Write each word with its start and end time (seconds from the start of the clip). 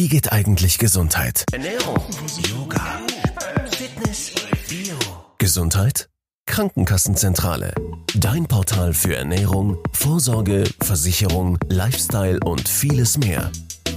Wie 0.00 0.08
geht 0.08 0.32
eigentlich 0.32 0.78
Gesundheit? 0.78 1.44
Ernährung, 1.52 1.98
Yoga, 2.48 3.02
Fitness, 3.70 4.32
Bio. 4.66 4.96
Gesundheit? 5.36 6.08
Krankenkassenzentrale. 6.46 7.74
Dein 8.14 8.46
Portal 8.46 8.94
für 8.94 9.14
Ernährung, 9.14 9.76
Vorsorge, 9.92 10.64
Versicherung, 10.80 11.58
Lifestyle 11.68 12.40
und 12.42 12.66
vieles 12.66 13.18
mehr. 13.18 13.52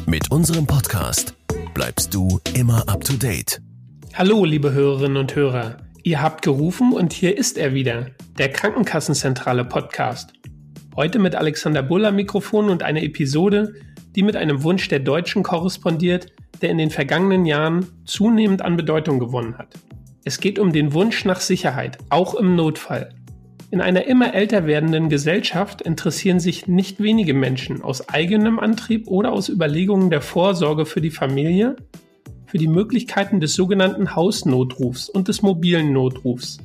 Mit 0.05 0.29
unserem 0.29 0.67
Podcast 0.67 1.35
bleibst 1.73 2.13
du 2.13 2.41
immer 2.53 2.85
up 2.89 3.05
to 3.05 3.13
date. 3.13 3.61
Hallo, 4.13 4.43
liebe 4.43 4.73
Hörerinnen 4.73 5.15
und 5.15 5.35
Hörer. 5.35 5.77
Ihr 6.03 6.21
habt 6.21 6.41
gerufen 6.41 6.91
und 6.91 7.13
hier 7.13 7.37
ist 7.37 7.57
er 7.57 7.73
wieder, 7.73 8.07
der 8.37 8.51
Krankenkassenzentrale 8.51 9.63
Podcast. 9.63 10.33
Heute 10.95 11.17
mit 11.17 11.35
Alexander 11.35 11.81
Buller 11.81 12.11
Mikrofon 12.11 12.69
und 12.69 12.83
einer 12.83 13.01
Episode, 13.01 13.73
die 14.15 14.21
mit 14.21 14.35
einem 14.35 14.61
Wunsch 14.61 14.87
der 14.89 14.99
Deutschen 14.99 15.41
korrespondiert, 15.41 16.27
der 16.61 16.69
in 16.69 16.77
den 16.77 16.91
vergangenen 16.91 17.45
Jahren 17.45 17.87
zunehmend 18.05 18.61
an 18.61 18.77
Bedeutung 18.77 19.17
gewonnen 19.17 19.57
hat. 19.57 19.73
Es 20.23 20.39
geht 20.39 20.59
um 20.59 20.71
den 20.71 20.93
Wunsch 20.93 21.25
nach 21.25 21.39
Sicherheit, 21.39 21.97
auch 22.09 22.35
im 22.35 22.55
Notfall. 22.55 23.09
In 23.71 23.81
einer 23.81 24.05
immer 24.05 24.35
älter 24.35 24.67
werdenden 24.67 25.09
Gesellschaft 25.09 25.81
interessieren 25.81 26.39
sich 26.39 26.67
nicht 26.67 27.01
wenige 27.01 27.33
Menschen 27.33 27.81
aus 27.81 28.09
eigenem 28.09 28.59
Antrieb 28.59 29.07
oder 29.07 29.31
aus 29.31 29.49
Überlegungen 29.49 30.11
der 30.11 30.21
Vorsorge 30.21 30.85
für 30.85 31.01
die 31.01 31.09
Familie 31.09 31.75
für 32.53 32.59
die 32.59 32.67
Möglichkeiten 32.67 33.39
des 33.39 33.55
sogenannten 33.55 34.15
Hausnotrufs 34.15 35.09
und 35.09 35.27
des 35.27 35.41
mobilen 35.41 35.91
Notrufs. 35.91 36.59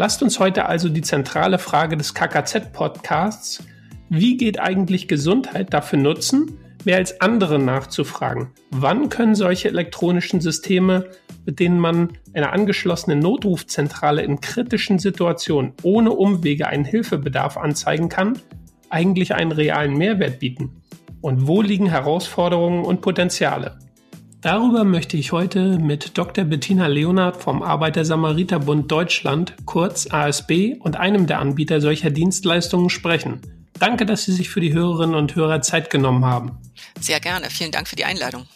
Lasst 0.00 0.22
uns 0.22 0.40
heute 0.40 0.64
also 0.64 0.88
die 0.88 1.02
zentrale 1.02 1.58
Frage 1.58 1.94
des 1.98 2.14
KKZ-Podcasts, 2.14 3.62
wie 4.08 4.38
geht 4.38 4.58
eigentlich 4.58 5.08
Gesundheit, 5.08 5.74
dafür 5.74 5.98
nutzen, 5.98 6.56
mehr 6.86 6.96
als 6.96 7.20
andere 7.20 7.58
nachzufragen. 7.58 8.48
Wann 8.70 9.10
können 9.10 9.34
solche 9.34 9.68
elektronischen 9.68 10.40
Systeme, 10.40 11.10
mit 11.44 11.60
denen 11.60 11.78
man 11.78 12.12
einer 12.32 12.54
angeschlossenen 12.54 13.18
Notrufzentrale 13.18 14.22
in 14.22 14.40
kritischen 14.40 14.98
Situationen 14.98 15.74
ohne 15.82 16.12
Umwege 16.12 16.66
einen 16.68 16.86
Hilfebedarf 16.86 17.58
anzeigen 17.58 18.08
kann, 18.08 18.38
eigentlich 18.88 19.34
einen 19.34 19.52
realen 19.52 19.98
Mehrwert 19.98 20.38
bieten? 20.38 20.80
Und 21.20 21.46
wo 21.46 21.60
liegen 21.60 21.90
Herausforderungen 21.90 22.86
und 22.86 23.02
Potenziale? 23.02 23.76
Darüber 24.42 24.84
möchte 24.84 25.18
ich 25.18 25.32
heute 25.32 25.78
mit 25.78 26.16
Dr. 26.16 26.44
Bettina 26.44 26.86
Leonard 26.86 27.36
vom 27.36 27.62
Arbeiter-Samariter-Bund 27.62 28.90
Deutschland, 28.90 29.54
kurz 29.66 30.10
ASB, 30.10 30.76
und 30.80 30.96
einem 30.96 31.26
der 31.26 31.40
Anbieter 31.40 31.82
solcher 31.82 32.08
Dienstleistungen 32.08 32.88
sprechen. 32.88 33.42
Danke, 33.78 34.06
dass 34.06 34.24
Sie 34.24 34.32
sich 34.32 34.48
für 34.48 34.60
die 34.60 34.72
Hörerinnen 34.72 35.14
und 35.14 35.36
Hörer 35.36 35.60
Zeit 35.60 35.90
genommen 35.90 36.24
haben. 36.24 36.58
Sehr 36.98 37.20
gerne. 37.20 37.50
Vielen 37.50 37.70
Dank 37.70 37.86
für 37.86 37.96
die 37.96 38.06
Einladung. 38.06 38.46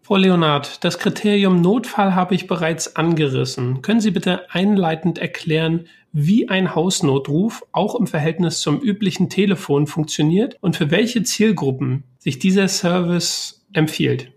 Frau 0.00 0.16
Leonard, 0.16 0.82
das 0.82 0.98
Kriterium 0.98 1.60
Notfall 1.60 2.14
habe 2.14 2.34
ich 2.34 2.46
bereits 2.46 2.96
angerissen. 2.96 3.82
Können 3.82 4.00
Sie 4.00 4.10
bitte 4.10 4.50
einleitend 4.50 5.18
erklären, 5.18 5.86
wie 6.12 6.48
ein 6.48 6.74
Hausnotruf 6.74 7.62
auch 7.72 7.94
im 7.94 8.06
Verhältnis 8.06 8.60
zum 8.62 8.80
üblichen 8.80 9.28
Telefon 9.28 9.86
funktioniert 9.86 10.56
und 10.62 10.76
für 10.76 10.90
welche 10.90 11.22
Zielgruppen 11.24 12.04
sich 12.18 12.38
dieser 12.38 12.68
Service 12.68 13.66
empfiehlt? 13.74 14.32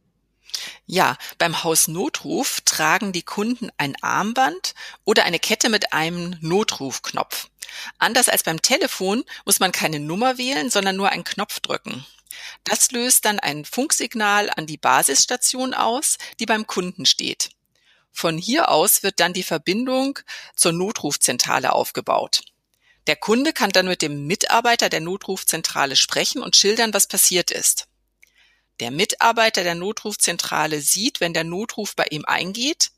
Ja, 0.86 1.18
beim 1.38 1.64
Hausnotruf 1.64 2.62
tragen 2.62 3.12
die 3.12 3.24
Kunden 3.24 3.70
ein 3.78 3.96
Armband 4.02 4.76
oder 5.04 5.24
eine 5.26 5.40
Kette 5.40 5.70
mit 5.70 5.94
einem 5.94 6.38
Notrufknopf. 6.42 7.48
Anders 7.98 8.30
als 8.30 8.44
beim 8.44 8.62
Telefon 8.62 9.24
muss 9.46 9.60
man 9.60 9.72
keine 9.72 10.00
Nummer 10.00 10.38
wählen, 10.38 10.70
sondern 10.70 10.96
nur 10.96 11.10
einen 11.10 11.24
Knopf 11.24 11.60
drücken. 11.60 12.06
Das 12.64 12.92
löst 12.92 13.26
dann 13.26 13.40
ein 13.40 13.66
Funksignal 13.66 14.50
an 14.50 14.66
die 14.66 14.78
Basisstation 14.78 15.74
aus, 15.74 16.18
die 16.40 16.46
beim 16.46 16.68
Kunden 16.68 17.06
steht. 17.06 17.50
Von 18.12 18.38
hier 18.38 18.70
aus 18.70 19.04
wird 19.04 19.20
dann 19.20 19.34
die 19.34 19.44
Verbindung 19.44 20.20
zur 20.56 20.72
Notrufzentrale 20.72 21.74
aufgebaut. 21.74 22.44
Der 23.08 23.16
Kunde 23.16 23.54
kann 23.54 23.72
dann 23.72 23.88
mit 23.88 24.02
dem 24.02 24.26
Mitarbeiter 24.26 24.90
der 24.90 25.02
Notrufzentrale 25.02 25.96
sprechen 25.96 26.42
und 26.42 26.56
schildern, 26.56 26.94
was 26.94 27.08
passiert 27.08 27.52
ist. 27.52 27.88
Der 28.80 28.92
Mitarbeiter 28.92 29.64
der 29.64 29.76
Notrufzentrale 29.76 30.82
sieht, 30.82 31.22
wenn 31.22 31.34
der 31.34 31.46
Notruf 31.46 31.96
bei 31.96 32.06
ihm 32.10 32.26
eingeht, 32.26 32.92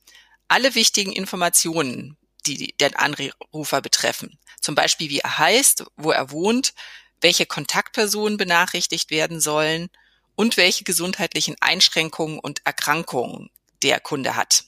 alle 0.48 0.76
wichtigen 0.76 1.12
Informationen, 1.12 2.18
die 2.46 2.74
den 2.78 2.96
Anrufer 2.96 3.82
betreffen. 3.82 4.40
Zum 4.60 4.76
Beispiel, 4.76 5.10
wie 5.10 5.20
er 5.20 5.38
heißt, 5.38 5.86
wo 5.98 6.12
er 6.12 6.32
wohnt, 6.32 6.74
welche 7.22 7.46
Kontaktpersonen 7.46 8.38
benachrichtigt 8.38 9.12
werden 9.12 9.40
sollen 9.40 9.90
und 10.36 10.58
welche 10.58 10.84
gesundheitlichen 10.84 11.56
Einschränkungen 11.62 12.40
und 12.40 12.66
Erkrankungen 12.66 13.50
der 13.84 14.00
Kunde 14.00 14.36
hat. 14.36 14.66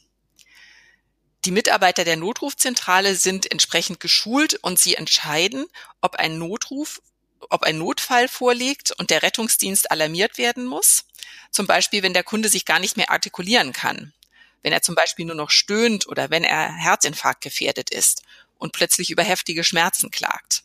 Die 1.46 1.52
Mitarbeiter 1.52 2.04
der 2.04 2.18
Notrufzentrale 2.18 3.16
sind 3.16 3.50
entsprechend 3.50 4.00
geschult 4.00 4.56
und 4.56 4.78
sie 4.78 4.96
entscheiden, 4.96 5.66
ob 6.02 6.16
ein 6.16 6.38
Notruf 6.38 7.02
ob 7.50 7.64
ein 7.64 7.78
Notfall 7.78 8.28
vorliegt 8.28 8.92
und 8.98 9.10
der 9.10 9.24
Rettungsdienst 9.24 9.92
alarmiert 9.92 10.38
werden 10.38 10.66
muss. 10.66 11.06
Zum 11.52 11.68
Beispiel, 11.68 12.04
wenn 12.04 12.14
der 12.14 12.24
Kunde 12.24 12.50
sich 12.50 12.66
gar 12.66 12.80
nicht 12.80 12.98
mehr 12.98 13.10
artikulieren 13.10 13.74
kann. 13.74 14.14
Wenn 14.62 14.74
er 14.74 14.82
zum 14.82 14.96
Beispiel 14.96 15.26
nur 15.26 15.36
noch 15.36 15.50
stöhnt 15.50 16.08
oder 16.08 16.30
wenn 16.30 16.44
er 16.44 16.74
Herzinfarkt 16.76 17.42
gefährdet 17.42 17.90
ist 17.90 18.24
und 18.58 18.74
plötzlich 18.74 19.10
über 19.10 19.24
heftige 19.24 19.64
Schmerzen 19.64 20.12
klagt. 20.12 20.64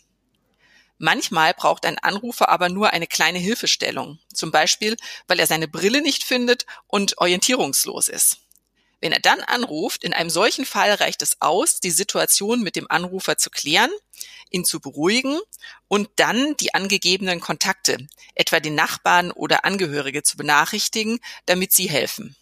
Manchmal 0.98 1.54
braucht 1.54 1.86
ein 1.86 1.98
Anrufer 1.98 2.48
aber 2.48 2.68
nur 2.68 2.92
eine 2.92 3.06
kleine 3.06 3.38
Hilfestellung, 3.38 4.18
zum 4.32 4.50
Beispiel, 4.50 4.96
weil 5.26 5.40
er 5.40 5.46
seine 5.46 5.68
Brille 5.68 6.00
nicht 6.00 6.22
findet 6.22 6.66
und 6.86 7.18
orientierungslos 7.18 8.08
ist. 8.08 8.38
Wenn 9.00 9.12
er 9.12 9.20
dann 9.20 9.40
anruft, 9.40 10.02
in 10.02 10.14
einem 10.14 10.30
solchen 10.30 10.64
Fall 10.64 10.92
reicht 10.94 11.20
es 11.20 11.40
aus, 11.40 11.80
die 11.80 11.90
Situation 11.90 12.62
mit 12.62 12.76
dem 12.76 12.90
Anrufer 12.90 13.36
zu 13.36 13.50
klären, 13.50 13.90
ihn 14.54 14.64
zu 14.64 14.80
beruhigen 14.80 15.38
und 15.88 16.08
dann 16.16 16.56
die 16.56 16.74
angegebenen 16.74 17.40
Kontakte, 17.40 17.98
etwa 18.34 18.60
den 18.60 18.74
Nachbarn 18.74 19.30
oder 19.32 19.64
Angehörige 19.64 20.22
zu 20.22 20.36
benachrichtigen, 20.36 21.18
damit 21.46 21.72
sie 21.72 21.88
helfen. 21.90 22.36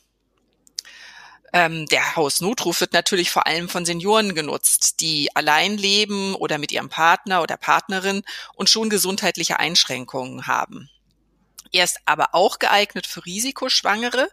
Ähm, 1.54 1.86
der 1.86 2.16
Hausnotruf 2.16 2.80
wird 2.80 2.92
natürlich 2.92 3.30
vor 3.30 3.46
allem 3.46 3.68
von 3.68 3.84
Senioren 3.84 4.34
genutzt, 4.34 5.00
die 5.00 5.34
allein 5.36 5.76
leben 5.76 6.34
oder 6.34 6.58
mit 6.58 6.72
ihrem 6.72 6.88
Partner 6.88 7.42
oder 7.42 7.56
Partnerin 7.56 8.22
und 8.54 8.70
schon 8.70 8.88
gesundheitliche 8.88 9.58
Einschränkungen 9.58 10.46
haben. 10.46 10.88
Er 11.72 11.84
ist 11.84 11.98
aber 12.06 12.34
auch 12.34 12.58
geeignet 12.58 13.06
für 13.06 13.24
Risikoschwangere 13.24 14.30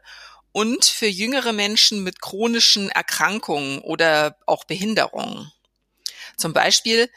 und 0.52 0.86
für 0.86 1.08
jüngere 1.08 1.54
Menschen 1.54 2.04
mit 2.04 2.22
chronischen 2.22 2.90
Erkrankungen 2.90 3.80
oder 3.80 4.38
auch 4.46 4.64
Behinderungen. 4.64 5.52
Zum 6.38 6.54
Beispiel 6.54 7.10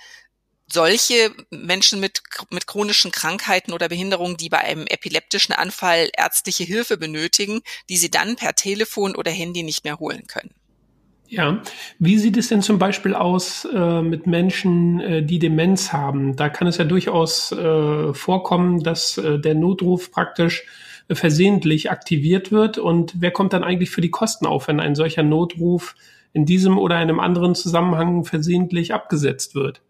solche 0.72 1.30
Menschen 1.50 2.00
mit, 2.00 2.22
mit 2.50 2.66
chronischen 2.66 3.12
Krankheiten 3.12 3.72
oder 3.72 3.88
Behinderungen, 3.88 4.36
die 4.36 4.48
bei 4.48 4.58
einem 4.58 4.86
epileptischen 4.86 5.54
Anfall 5.54 6.08
ärztliche 6.16 6.64
Hilfe 6.64 6.96
benötigen, 6.96 7.60
die 7.88 7.96
sie 7.96 8.10
dann 8.10 8.36
per 8.36 8.54
Telefon 8.54 9.14
oder 9.14 9.30
Handy 9.30 9.62
nicht 9.62 9.84
mehr 9.84 9.98
holen 9.98 10.26
können. 10.26 10.50
Ja, 11.28 11.62
wie 11.98 12.18
sieht 12.18 12.36
es 12.36 12.48
denn 12.48 12.60
zum 12.60 12.78
Beispiel 12.78 13.14
aus 13.14 13.64
äh, 13.64 14.02
mit 14.02 14.26
Menschen, 14.26 15.00
äh, 15.00 15.22
die 15.22 15.38
Demenz 15.38 15.90
haben? 15.90 16.36
Da 16.36 16.50
kann 16.50 16.68
es 16.68 16.76
ja 16.76 16.84
durchaus 16.84 17.52
äh, 17.52 18.12
vorkommen, 18.12 18.82
dass 18.82 19.16
äh, 19.16 19.38
der 19.38 19.54
Notruf 19.54 20.10
praktisch 20.10 20.66
versehentlich 21.10 21.90
aktiviert 21.90 22.52
wird. 22.52 22.76
Und 22.76 23.14
wer 23.18 23.30
kommt 23.30 23.54
dann 23.54 23.64
eigentlich 23.64 23.88
für 23.88 24.02
die 24.02 24.10
Kosten 24.10 24.44
auf, 24.44 24.68
wenn 24.68 24.78
ein 24.78 24.94
solcher 24.94 25.22
Notruf 25.22 25.94
in 26.34 26.44
diesem 26.44 26.76
oder 26.78 26.96
einem 26.96 27.18
anderen 27.18 27.54
Zusammenhang 27.54 28.24
versehentlich 28.24 28.92
abgesetzt 28.92 29.54
wird? 29.54 29.80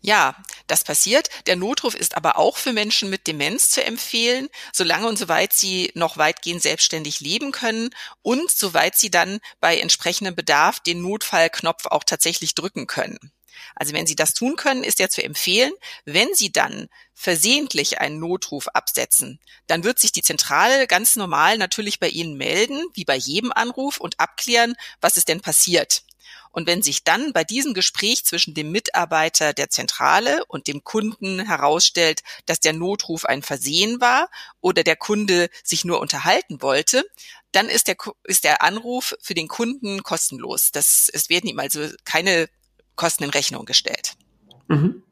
Ja, 0.00 0.36
das 0.66 0.84
passiert. 0.84 1.28
Der 1.46 1.56
Notruf 1.56 1.94
ist 1.94 2.16
aber 2.16 2.38
auch 2.38 2.56
für 2.56 2.72
Menschen 2.72 3.10
mit 3.10 3.26
Demenz 3.26 3.70
zu 3.70 3.84
empfehlen, 3.84 4.48
solange 4.72 5.06
und 5.06 5.18
soweit 5.18 5.52
sie 5.52 5.90
noch 5.94 6.16
weitgehend 6.16 6.62
selbstständig 6.62 7.20
leben 7.20 7.52
können 7.52 7.90
und 8.22 8.50
soweit 8.50 8.96
sie 8.96 9.10
dann 9.10 9.40
bei 9.60 9.78
entsprechendem 9.78 10.34
Bedarf 10.34 10.80
den 10.80 11.02
Notfallknopf 11.02 11.86
auch 11.86 12.04
tatsächlich 12.04 12.54
drücken 12.54 12.86
können. 12.86 13.32
Also 13.74 13.92
wenn 13.92 14.06
Sie 14.06 14.16
das 14.16 14.34
tun 14.34 14.56
können, 14.56 14.84
ist 14.84 14.98
ja 14.98 15.08
zu 15.08 15.22
empfehlen, 15.22 15.72
wenn 16.04 16.34
Sie 16.34 16.50
dann 16.50 16.88
versehentlich 17.14 18.00
einen 18.00 18.18
Notruf 18.18 18.68
absetzen, 18.68 19.38
dann 19.66 19.84
wird 19.84 19.98
sich 19.98 20.12
die 20.12 20.22
Zentrale 20.22 20.86
ganz 20.86 21.16
normal 21.16 21.58
natürlich 21.58 22.00
bei 22.00 22.08
Ihnen 22.08 22.36
melden, 22.36 22.82
wie 22.94 23.04
bei 23.04 23.16
jedem 23.16 23.52
Anruf 23.52 23.98
und 23.98 24.18
abklären, 24.18 24.74
was 25.00 25.16
ist 25.16 25.28
denn 25.28 25.40
passiert. 25.40 26.02
Und 26.50 26.66
wenn 26.66 26.82
sich 26.82 27.04
dann 27.04 27.32
bei 27.32 27.44
diesem 27.44 27.74
Gespräch 27.74 28.24
zwischen 28.24 28.54
dem 28.54 28.72
Mitarbeiter 28.72 29.52
der 29.52 29.70
Zentrale 29.70 30.44
und 30.46 30.66
dem 30.66 30.82
Kunden 30.84 31.40
herausstellt, 31.40 32.22
dass 32.46 32.60
der 32.60 32.72
Notruf 32.72 33.24
ein 33.24 33.42
Versehen 33.42 34.00
war 34.00 34.28
oder 34.60 34.82
der 34.82 34.96
Kunde 34.96 35.48
sich 35.62 35.84
nur 35.84 36.00
unterhalten 36.00 36.60
wollte, 36.62 37.04
dann 37.52 37.66
ist 37.66 37.88
der, 37.88 37.96
ist 38.24 38.44
der 38.44 38.62
Anruf 38.62 39.16
für 39.20 39.34
den 39.34 39.48
Kunden 39.48 40.02
kostenlos. 40.02 40.70
Das, 40.72 41.10
es 41.12 41.30
werden 41.30 41.48
ihm 41.48 41.58
also 41.58 41.80
keine 42.04 42.48
Kosten 42.96 43.24
in 43.24 43.30
Rechnung 43.30 43.64
gestellt. 43.64 44.14
Mhm. 44.68 45.02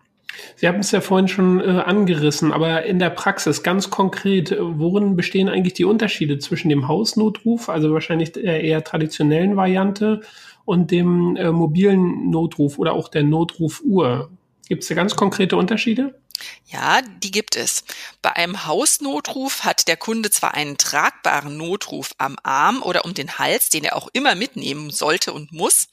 Sie 0.56 0.68
haben 0.68 0.78
es 0.78 0.90
ja 0.90 1.00
vorhin 1.00 1.28
schon 1.28 1.60
äh, 1.60 1.64
angerissen, 1.64 2.52
aber 2.52 2.84
in 2.84 2.98
der 2.98 3.10
Praxis 3.10 3.62
ganz 3.62 3.90
konkret, 3.90 4.54
worin 4.58 5.16
bestehen 5.16 5.48
eigentlich 5.48 5.74
die 5.74 5.84
Unterschiede 5.84 6.38
zwischen 6.38 6.68
dem 6.68 6.86
Hausnotruf, 6.86 7.68
also 7.68 7.92
wahrscheinlich 7.92 8.32
der 8.32 8.62
eher 8.62 8.84
traditionellen 8.84 9.56
Variante, 9.56 10.20
und 10.68 10.90
dem 10.90 11.34
äh, 11.36 11.50
mobilen 11.50 12.28
Notruf 12.28 12.78
oder 12.78 12.92
auch 12.92 13.08
der 13.08 13.22
Notrufuhr? 13.22 14.30
Gibt 14.68 14.82
es 14.82 14.88
da 14.90 14.94
ganz 14.94 15.16
konkrete 15.16 15.56
Unterschiede? 15.56 16.20
Ja, 16.66 17.00
die 17.00 17.30
gibt 17.30 17.56
es. 17.56 17.84
Bei 18.20 18.36
einem 18.36 18.66
Hausnotruf 18.66 19.64
hat 19.64 19.88
der 19.88 19.96
Kunde 19.96 20.30
zwar 20.30 20.52
einen 20.52 20.76
tragbaren 20.76 21.56
Notruf 21.56 22.12
am 22.18 22.36
Arm 22.42 22.82
oder 22.82 23.06
um 23.06 23.14
den 23.14 23.38
Hals, 23.38 23.70
den 23.70 23.84
er 23.84 23.96
auch 23.96 24.08
immer 24.12 24.34
mitnehmen 24.34 24.90
sollte 24.90 25.32
und 25.32 25.52
muss. 25.52 25.88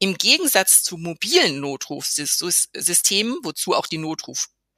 Im 0.00 0.16
Gegensatz 0.18 0.82
zu 0.82 0.96
mobilen 0.96 1.60
Notrufsystemen, 1.60 3.38
wozu 3.44 3.74
auch 3.74 3.86
die 3.86 3.98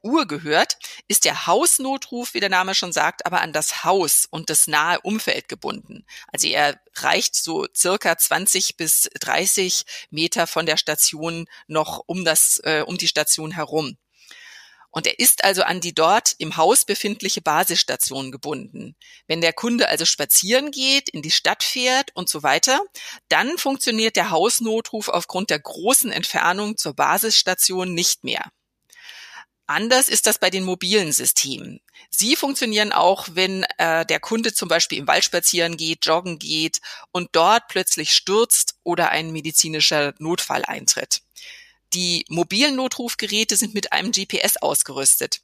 Notrufuhr 0.03 0.27
gehört, 0.27 0.79
ist 1.09 1.25
der 1.25 1.47
Hausnotruf, 1.47 2.35
wie 2.35 2.41
der 2.41 2.49
Name 2.49 2.75
schon 2.75 2.93
sagt, 2.93 3.25
aber 3.27 3.41
an 3.41 3.53
das 3.53 3.85
Haus 3.85 4.27
und 4.31 4.51
das 4.51 4.67
nahe 4.67 5.01
Umfeld 5.01 5.49
gebunden. 5.49 6.05
Also 6.33 6.49
er 6.49 6.81
reicht 6.97 7.37
so 7.37 7.67
circa 7.75 8.17
20 8.17 8.77
bis 8.77 9.09
30 9.21 9.85
Meter 10.11 10.47
von 10.47 10.67
der 10.67 10.77
Station 10.77 11.47
noch 11.69 12.03
um 12.07 12.25
das, 12.25 12.61
äh, 12.65 12.83
um 12.87 12.99
die 12.99 13.09
Station 13.09 13.53
herum. 13.53 13.97
Und 14.91 15.07
er 15.07 15.19
ist 15.19 15.45
also 15.45 15.63
an 15.63 15.81
die 15.81 15.95
dort 15.95 16.35
im 16.37 16.59
Haus 16.59 16.85
befindliche 16.85 17.41
Basisstation 17.41 18.31
gebunden. 18.31 18.95
Wenn 19.27 19.41
der 19.41 19.55
Kunde 19.55 19.89
also 19.89 20.05
spazieren 20.05 20.71
geht, 20.71 21.09
in 21.09 21.23
die 21.23 21.31
Stadt 21.31 21.63
fährt 21.63 22.11
und 22.15 22.29
so 22.29 22.43
weiter, 22.43 22.79
dann 23.29 23.57
funktioniert 23.57 24.17
der 24.17 24.31
Hausnotruf 24.31 25.09
aufgrund 25.09 25.49
der 25.49 25.61
großen 25.61 26.13
Entfernung 26.13 26.77
zur 26.77 26.93
Basisstation 26.93 27.95
nicht 27.95 28.25
mehr. 28.25 28.51
Anders 29.73 30.11
ist 30.11 30.27
das 30.27 30.37
bei 30.37 30.51
den 30.51 30.65
mobilen 30.65 31.13
Systemen. 31.13 31.81
Sie 32.11 32.37
funktionieren 32.37 32.93
auch, 32.93 33.29
wenn 33.33 33.63
äh, 33.79 34.05
der 34.05 34.21
Kunde 34.21 34.53
zum 34.53 34.69
Beispiel 34.69 34.99
im 34.99 35.07
Wald 35.07 35.25
spazieren 35.25 35.79
geht, 35.79 36.05
joggen 36.05 36.39
geht 36.39 36.83
und 37.11 37.31
dort 37.33 37.69
plötzlich 37.69 38.13
stürzt 38.13 38.75
oder 38.83 39.09
ein 39.09 39.33
medizinischer 39.33 40.13
Notfall 40.19 40.67
eintritt. 40.67 41.23
Die 41.95 42.27
mobilen 42.29 42.77
Notrufgeräte 42.77 43.57
sind 43.57 43.73
mit 43.73 43.95
einem 43.95 44.13
GPS 44.13 44.59
ausgerüstet. 44.59 45.41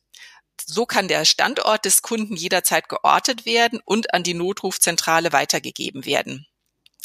So 0.62 0.84
kann 0.84 1.08
der 1.08 1.24
Standort 1.24 1.86
des 1.86 2.02
Kunden 2.02 2.36
jederzeit 2.36 2.90
geortet 2.90 3.46
werden 3.46 3.80
und 3.82 4.12
an 4.12 4.24
die 4.24 4.34
Notrufzentrale 4.34 5.32
weitergegeben 5.32 6.04
werden. 6.04 6.46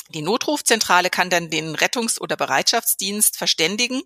Die 0.09 0.21
Notrufzentrale 0.21 1.09
kann 1.09 1.29
dann 1.29 1.49
den 1.49 1.75
Rettungs- 1.75 2.19
oder 2.19 2.35
Bereitschaftsdienst 2.35 3.37
verständigen, 3.37 4.01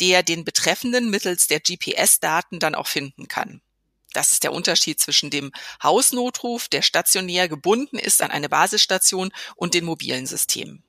der 0.00 0.22
den 0.22 0.44
Betreffenden 0.44 1.08
mittels 1.08 1.46
der 1.46 1.60
GPS-Daten 1.60 2.58
dann 2.58 2.74
auch 2.74 2.88
finden 2.88 3.28
kann. 3.28 3.62
Das 4.12 4.32
ist 4.32 4.44
der 4.44 4.52
Unterschied 4.52 5.00
zwischen 5.00 5.30
dem 5.30 5.52
Hausnotruf, 5.82 6.68
der 6.68 6.82
stationär 6.82 7.48
gebunden 7.48 7.98
ist 7.98 8.22
an 8.22 8.30
eine 8.30 8.48
Basisstation, 8.48 9.30
und 9.56 9.74
den 9.74 9.84
mobilen 9.84 10.26
Systemen. 10.26 10.85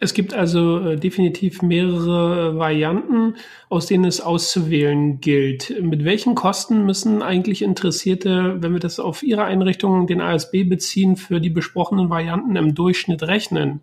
Es 0.00 0.14
gibt 0.14 0.32
also 0.32 0.78
äh, 0.80 0.96
definitiv 0.96 1.60
mehrere 1.60 2.50
äh, 2.50 2.58
Varianten, 2.58 3.34
aus 3.68 3.86
denen 3.86 4.04
es 4.04 4.20
auszuwählen 4.20 5.20
gilt. 5.20 5.74
Mit 5.82 6.04
welchen 6.04 6.36
Kosten 6.36 6.84
müssen 6.86 7.20
eigentlich 7.20 7.62
Interessierte, 7.62 8.62
wenn 8.62 8.72
wir 8.72 8.80
das 8.80 9.00
auf 9.00 9.24
ihre 9.24 9.44
Einrichtung, 9.44 10.06
den 10.06 10.20
ASB 10.20 10.64
beziehen, 10.64 11.16
für 11.16 11.40
die 11.40 11.50
besprochenen 11.50 12.10
Varianten 12.10 12.54
im 12.54 12.74
Durchschnitt 12.74 13.24
rechnen? 13.24 13.80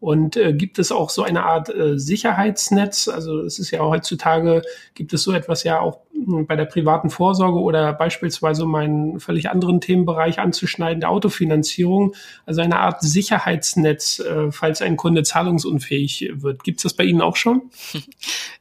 Und 0.00 0.36
äh, 0.36 0.52
gibt 0.52 0.78
es 0.80 0.90
auch 0.90 1.08
so 1.08 1.22
eine 1.22 1.44
Art 1.44 1.74
äh, 1.74 1.98
Sicherheitsnetz? 1.98 3.06
Also 3.06 3.40
es 3.40 3.60
ist 3.60 3.70
ja 3.70 3.80
heutzutage, 3.80 4.62
gibt 4.94 5.14
es 5.14 5.22
so 5.22 5.32
etwas 5.32 5.62
ja 5.62 5.80
auch 5.80 6.00
bei 6.26 6.56
der 6.56 6.64
privaten 6.64 7.10
Vorsorge 7.10 7.58
oder 7.58 7.92
beispielsweise 7.92 8.64
um 8.64 8.74
einen 8.74 9.20
völlig 9.20 9.50
anderen 9.50 9.80
Themenbereich 9.80 10.38
anzuschneiden, 10.38 11.00
der 11.00 11.10
Autofinanzierung. 11.10 12.14
Also 12.46 12.60
eine 12.60 12.78
Art 12.78 13.02
Sicherheitsnetz, 13.02 14.20
äh, 14.20 14.52
falls 14.52 14.80
ein 14.80 14.96
Kunde 14.96 15.22
zahlungsunfähig 15.22 16.30
wird. 16.34 16.64
Gibt 16.64 16.78
es 16.78 16.84
das 16.84 16.94
bei 16.94 17.04
Ihnen 17.04 17.20
auch 17.20 17.36
schon? 17.36 17.70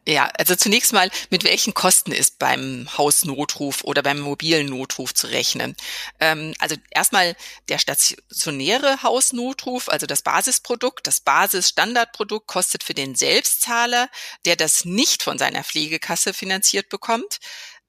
Ja, 0.06 0.30
also 0.38 0.56
zunächst 0.56 0.92
mal, 0.92 1.10
mit 1.30 1.46
welchen 1.46 1.74
Kosten 1.74 2.12
ist 2.12 2.38
beim 2.38 2.90
Hausnotruf 2.98 3.86
oder 3.86 4.04
beim 4.04 4.20
mobilen 4.20 4.68
Notruf 4.68 5.14
zu 5.14 5.28
rechnen? 5.28 5.78
Ähm, 6.20 6.54
also 6.60 6.76
erstmal 6.92 7.38
der 7.70 7.78
stationäre 7.78 9.02
Hausnotruf, 9.02 9.88
also 9.88 10.06
das 10.06 10.22
Basisprodukt, 10.22 11.08
das 11.08 11.22
Basisstandardprodukt 11.22 12.48
kostet 12.48 12.84
für 12.84 12.94
den 12.94 13.16
Selbstzahler, 13.16 14.10
der 14.46 14.58
das 14.58 14.84
nicht 14.84 15.24
von 15.24 15.38
seiner 15.38 15.64
Pflegekasse 15.64 16.34
finanziert 16.34 16.90
bekommt, 16.90 17.40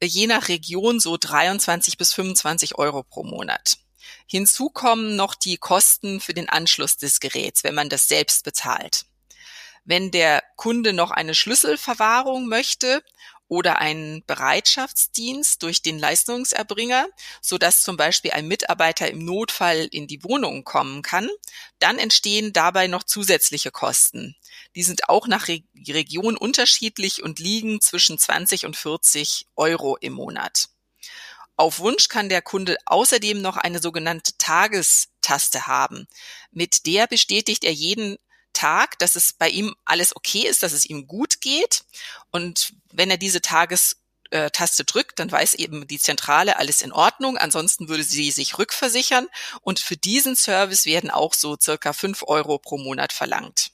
je 0.03 0.27
nach 0.27 0.49
Region 0.49 1.01
so 1.01 1.17
23 1.17 1.97
bis 1.97 2.13
25 2.13 2.77
Euro 2.77 3.03
pro 3.03 3.25
Monat. 3.25 3.79
Hinzu 4.27 4.71
kommen 4.71 5.17
noch 5.17 5.35
die 5.35 5.57
Kosten 5.57 6.21
für 6.21 6.35
den 6.35 6.49
Anschluss 6.49 6.97
des 6.97 7.21
Geräts, 7.21 7.65
wenn 7.65 7.75
man 7.75 7.89
das 7.89 8.09
selbst 8.09 8.45
bezahlt. 8.45 9.07
Wenn 9.85 10.11
der 10.11 10.43
Kunde 10.57 10.93
noch 10.93 11.11
eine 11.11 11.35
Schlüsselverwahrung 11.35 12.49
möchte 12.49 13.03
oder 13.49 13.79
einen 13.79 14.25
Bereitschaftsdienst 14.27 15.63
durch 15.63 15.83
den 15.83 15.99
Leistungserbringer, 15.99 17.07
so 17.41 17.59
dass 17.59 17.83
zum 17.83 17.97
Beispiel 17.97 18.33
ein 18.33 18.49
Mitarbeiter 18.49 19.11
im 19.11 19.25
Notfall 19.25 19.87
in 19.91 20.07
die 20.07 20.25
Wohnung 20.25 20.65
kommen 20.65 21.03
kann, 21.03 21.29
dann 21.79 21.99
entstehen 21.99 22.53
dabei 22.53 22.87
noch 22.87 23.03
zusätzliche 23.03 23.71
Kosten. 23.71 24.37
Die 24.75 24.83
sind 24.83 25.09
auch 25.09 25.27
nach 25.27 25.49
Re 25.49 25.61
Region 25.89 26.37
unterschiedlich 26.37 27.23
und 27.23 27.39
liegen 27.39 27.81
zwischen 27.81 28.19
20 28.19 28.67
und 28.67 28.77
40 28.77 29.47
Euro 29.57 29.97
im 29.97 30.15
Monat. 30.15 30.69
Auf 31.57 31.79
Wunsch 31.79 32.09
kann 32.09 32.29
der 32.29 32.43
Kunde 32.43 32.77
außerdem 32.87 33.41
noch 33.41 33.57
eine 33.57 33.81
sogenannte 33.81 34.37
Tagestaste 34.39 35.67
haben. 35.67 36.09
Mit 36.51 36.87
der 36.87 37.07
bestätigt 37.07 37.63
er 37.65 37.73
jeden 37.73 38.19
Tag, 38.55 38.99
dass 38.99 39.17
es 39.17 39.35
bei 39.35 39.49
ihm 39.51 39.75
alles 39.85 40.17
okay 40.17 40.47
ist, 40.47 40.63
dass 40.63 40.73
es 40.73 40.87
ihm 40.87 41.07
gut 41.07 41.41
geht. 41.41 41.85
Und 42.31 42.73
wenn 42.93 43.11
er 43.11 43.19
diese 43.19 43.43
Tagestaste 43.43 44.85
drückt, 44.85 45.19
dann 45.19 45.31
weiß 45.31 45.55
eben 45.55 45.87
die 45.87 45.99
Zentrale 45.99 46.57
alles 46.57 46.81
in 46.81 46.93
Ordnung. 46.93 47.37
Ansonsten 47.37 47.89
würde 47.89 48.05
sie 48.05 48.31
sich 48.31 48.59
rückversichern. 48.59 49.29
Und 49.61 49.81
für 49.81 49.97
diesen 49.97 50.37
Service 50.37 50.87
werden 50.87 51.11
auch 51.11 51.35
so 51.35 51.57
circa 51.61 51.93
fünf 51.93 52.23
Euro 52.27 52.59
pro 52.59 52.79
Monat 52.79 53.13
verlangt. 53.13 53.73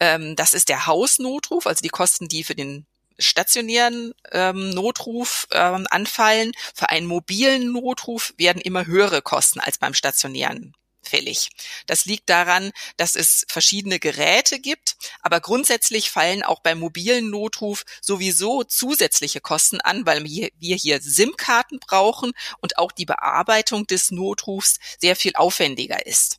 Ähm, 0.00 0.36
das 0.36 0.54
ist 0.54 0.68
der 0.68 0.86
Hausnotruf, 0.86 1.66
also 1.66 1.82
die 1.82 1.88
Kosten, 1.88 2.28
die 2.28 2.44
für 2.44 2.54
den 2.54 2.86
stationären 3.18 4.14
ähm, 4.32 4.70
Notruf 4.70 5.46
ähm, 5.50 5.86
anfallen. 5.90 6.52
Für 6.74 6.90
einen 6.90 7.06
mobilen 7.06 7.72
Notruf 7.72 8.34
werden 8.36 8.60
immer 8.60 8.86
höhere 8.86 9.22
Kosten 9.22 9.60
als 9.60 9.78
beim 9.78 9.94
stationären 9.94 10.74
fällig. 11.06 11.50
Das 11.86 12.04
liegt 12.04 12.28
daran, 12.28 12.72
dass 12.96 13.16
es 13.16 13.44
verschiedene 13.48 13.98
Geräte 13.98 14.60
gibt, 14.60 14.96
aber 15.22 15.40
grundsätzlich 15.40 16.10
fallen 16.10 16.42
auch 16.42 16.60
beim 16.60 16.78
mobilen 16.78 17.30
Notruf 17.30 17.84
sowieso 18.00 18.64
zusätzliche 18.64 19.40
Kosten 19.40 19.80
an, 19.80 20.06
weil 20.06 20.24
wir 20.24 20.76
hier 20.76 21.00
SIM-Karten 21.00 21.78
brauchen 21.80 22.32
und 22.60 22.78
auch 22.78 22.92
die 22.92 23.06
Bearbeitung 23.06 23.86
des 23.86 24.10
Notrufs 24.10 24.78
sehr 24.98 25.16
viel 25.16 25.34
aufwendiger 25.36 26.06
ist. 26.06 26.38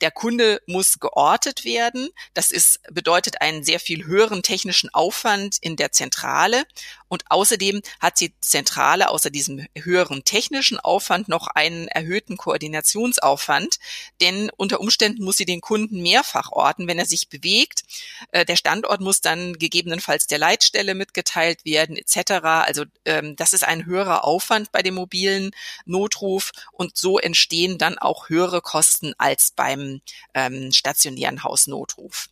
Der 0.00 0.10
Kunde 0.10 0.60
muss 0.66 0.98
geortet 0.98 1.64
werden. 1.64 2.10
Das 2.34 2.50
ist, 2.50 2.80
bedeutet 2.90 3.40
einen 3.40 3.64
sehr 3.64 3.80
viel 3.80 4.04
höheren 4.04 4.42
technischen 4.42 4.92
Aufwand 4.92 5.56
in 5.60 5.76
der 5.76 5.92
Zentrale. 5.92 6.64
Und 7.14 7.30
außerdem 7.30 7.80
hat 8.00 8.18
die 8.18 8.34
Zentrale 8.40 9.08
außer 9.08 9.30
diesem 9.30 9.64
höheren 9.78 10.24
technischen 10.24 10.80
Aufwand 10.80 11.28
noch 11.28 11.46
einen 11.46 11.86
erhöhten 11.86 12.36
Koordinationsaufwand, 12.36 13.76
denn 14.20 14.50
unter 14.56 14.80
Umständen 14.80 15.22
muss 15.22 15.36
sie 15.36 15.44
den 15.44 15.60
Kunden 15.60 16.02
mehrfach 16.02 16.50
orten, 16.50 16.88
wenn 16.88 16.98
er 16.98 17.06
sich 17.06 17.28
bewegt. 17.28 17.84
Äh, 18.32 18.44
der 18.44 18.56
Standort 18.56 19.00
muss 19.00 19.20
dann 19.20 19.60
gegebenenfalls 19.60 20.26
der 20.26 20.38
Leitstelle 20.38 20.96
mitgeteilt 20.96 21.64
werden 21.64 21.96
etc. 21.96 22.32
Also 22.42 22.82
ähm, 23.04 23.36
das 23.36 23.52
ist 23.52 23.62
ein 23.62 23.86
höherer 23.86 24.24
Aufwand 24.24 24.72
bei 24.72 24.82
dem 24.82 24.94
mobilen 24.94 25.52
Notruf 25.84 26.50
und 26.72 26.96
so 26.96 27.20
entstehen 27.20 27.78
dann 27.78 27.96
auch 27.96 28.28
höhere 28.28 28.60
Kosten 28.60 29.14
als 29.18 29.52
beim 29.52 30.00
ähm, 30.34 30.72
stationären 30.72 31.44
Hausnotruf. 31.44 32.28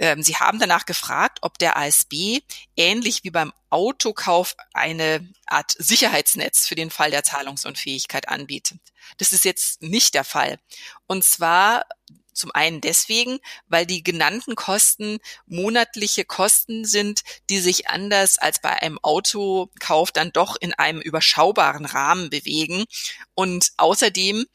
Ähm, 0.00 0.22
Sie 0.22 0.36
haben 0.36 0.58
danach 0.58 0.86
gefragt, 0.86 1.38
ob 1.42 1.58
der 1.58 1.76
ASB 1.76 2.40
ähnlich 2.76 3.22
wie 3.22 3.30
beim 3.30 3.52
Autokauf 3.68 4.56
eine 4.72 5.28
Art 5.46 5.76
Sicherheitsnetz 5.78 6.66
für 6.66 6.74
den 6.74 6.90
Fall 6.90 7.10
der 7.10 7.22
Zahlungsunfähigkeit 7.22 8.28
anbietet. 8.28 8.80
Das 9.18 9.32
ist 9.32 9.44
jetzt 9.44 9.82
nicht 9.82 10.14
der 10.14 10.24
Fall. 10.24 10.58
Und 11.06 11.22
zwar 11.22 11.84
zum 12.32 12.50
einen 12.54 12.80
deswegen, 12.80 13.38
weil 13.68 13.84
die 13.84 14.02
genannten 14.02 14.54
Kosten 14.54 15.18
monatliche 15.46 16.24
Kosten 16.24 16.86
sind, 16.86 17.20
die 17.50 17.60
sich 17.60 17.88
anders 17.88 18.38
als 18.38 18.62
bei 18.62 18.70
einem 18.80 18.98
Autokauf 19.02 20.10
dann 20.10 20.32
doch 20.32 20.56
in 20.58 20.72
einem 20.72 21.02
überschaubaren 21.02 21.84
Rahmen 21.84 22.30
bewegen. 22.30 22.86
Und 23.34 23.72
außerdem 23.76 24.46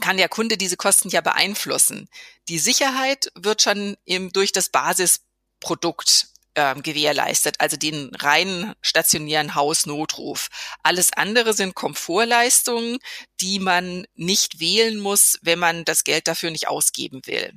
kann 0.00 0.16
der 0.16 0.28
Kunde 0.28 0.56
diese 0.56 0.76
Kosten 0.76 1.08
ja 1.08 1.20
beeinflussen. 1.20 2.08
Die 2.48 2.58
Sicherheit 2.58 3.30
wird 3.34 3.62
schon 3.62 3.96
eben 4.04 4.32
durch 4.32 4.52
das 4.52 4.68
Basisprodukt 4.68 6.28
ähm, 6.54 6.82
gewährleistet, 6.82 7.56
also 7.58 7.76
den 7.76 8.14
reinen 8.14 8.74
stationären 8.80 9.54
Hausnotruf. 9.54 10.48
Alles 10.82 11.12
andere 11.12 11.52
sind 11.52 11.74
Komfortleistungen, 11.74 12.98
die 13.40 13.58
man 13.58 14.06
nicht 14.14 14.58
wählen 14.58 14.98
muss, 14.98 15.38
wenn 15.42 15.58
man 15.58 15.84
das 15.84 16.04
Geld 16.04 16.28
dafür 16.28 16.50
nicht 16.50 16.68
ausgeben 16.68 17.20
will. 17.26 17.52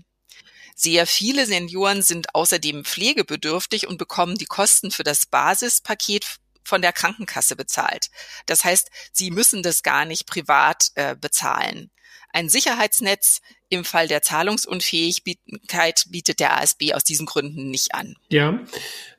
Sehr 0.76 1.08
viele 1.08 1.46
Senioren 1.46 2.02
sind 2.02 2.36
außerdem 2.36 2.86
pflegebedürftig 2.86 3.88
und 3.88 3.98
bekommen 3.98 4.38
die 4.38 4.46
Kosten 4.46 4.92
für 4.92 5.04
das 5.04 5.26
Basispaket 5.26 6.26
von 6.64 6.82
der 6.82 6.94
Krankenkasse 6.94 7.56
bezahlt. 7.56 8.08
Das 8.46 8.64
heißt, 8.64 8.90
sie 9.12 9.32
müssen 9.32 9.64
das 9.64 9.84
gar 9.84 10.06
nicht 10.06 10.26
privat 10.26 10.92
äh, 10.96 11.16
bezahlen. 11.16 11.92
Ein 12.32 12.50
Sicherheitsnetz 12.50 13.42
im 13.70 13.86
Fall 13.86 14.08
der 14.08 14.22
Zahlungsunfähigkeit 14.22 16.06
bietet 16.10 16.40
der 16.40 16.60
ASB 16.60 16.94
aus 16.94 17.04
diesen 17.04 17.26
Gründen 17.26 17.70
nicht 17.70 17.94
an. 17.94 18.16
Ja, 18.30 18.60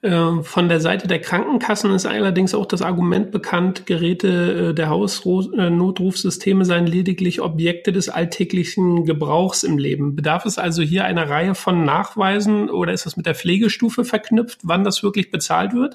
äh, 0.03 0.43
von 0.43 0.69
der 0.69 0.81
Seite 0.81 1.09
der 1.09 1.21
Krankenkassen 1.21 1.95
ist 1.95 2.07
allerdings 2.07 2.55
auch 2.55 2.67
das 2.67 2.83
Argument 2.83 3.31
bekannt, 3.31 3.87
Geräte 3.87 4.71
äh, 4.71 4.75
der 4.75 4.89
Hausnotrufsysteme 4.89 6.65
seien 6.65 6.87
lediglich 6.87 7.41
Objekte 7.41 7.93
des 7.93 8.09
alltäglichen 8.09 9.05
Gebrauchs 9.05 9.63
im 9.63 9.79
Leben. 9.79 10.17
Bedarf 10.17 10.47
es 10.47 10.59
also 10.59 10.83
hier 10.83 11.05
einer 11.05 11.29
Reihe 11.29 11.55
von 11.55 11.85
Nachweisen 11.85 12.71
oder 12.71 12.93
ist 12.93 13.07
das 13.07 13.17
mit 13.17 13.27
der 13.27 13.35
Pflegestufe 13.35 14.05
verknüpft, 14.05 14.61
wann 14.63 14.85
das 14.85 15.03
wirklich 15.03 15.31
bezahlt 15.31 15.75
wird? 15.75 15.95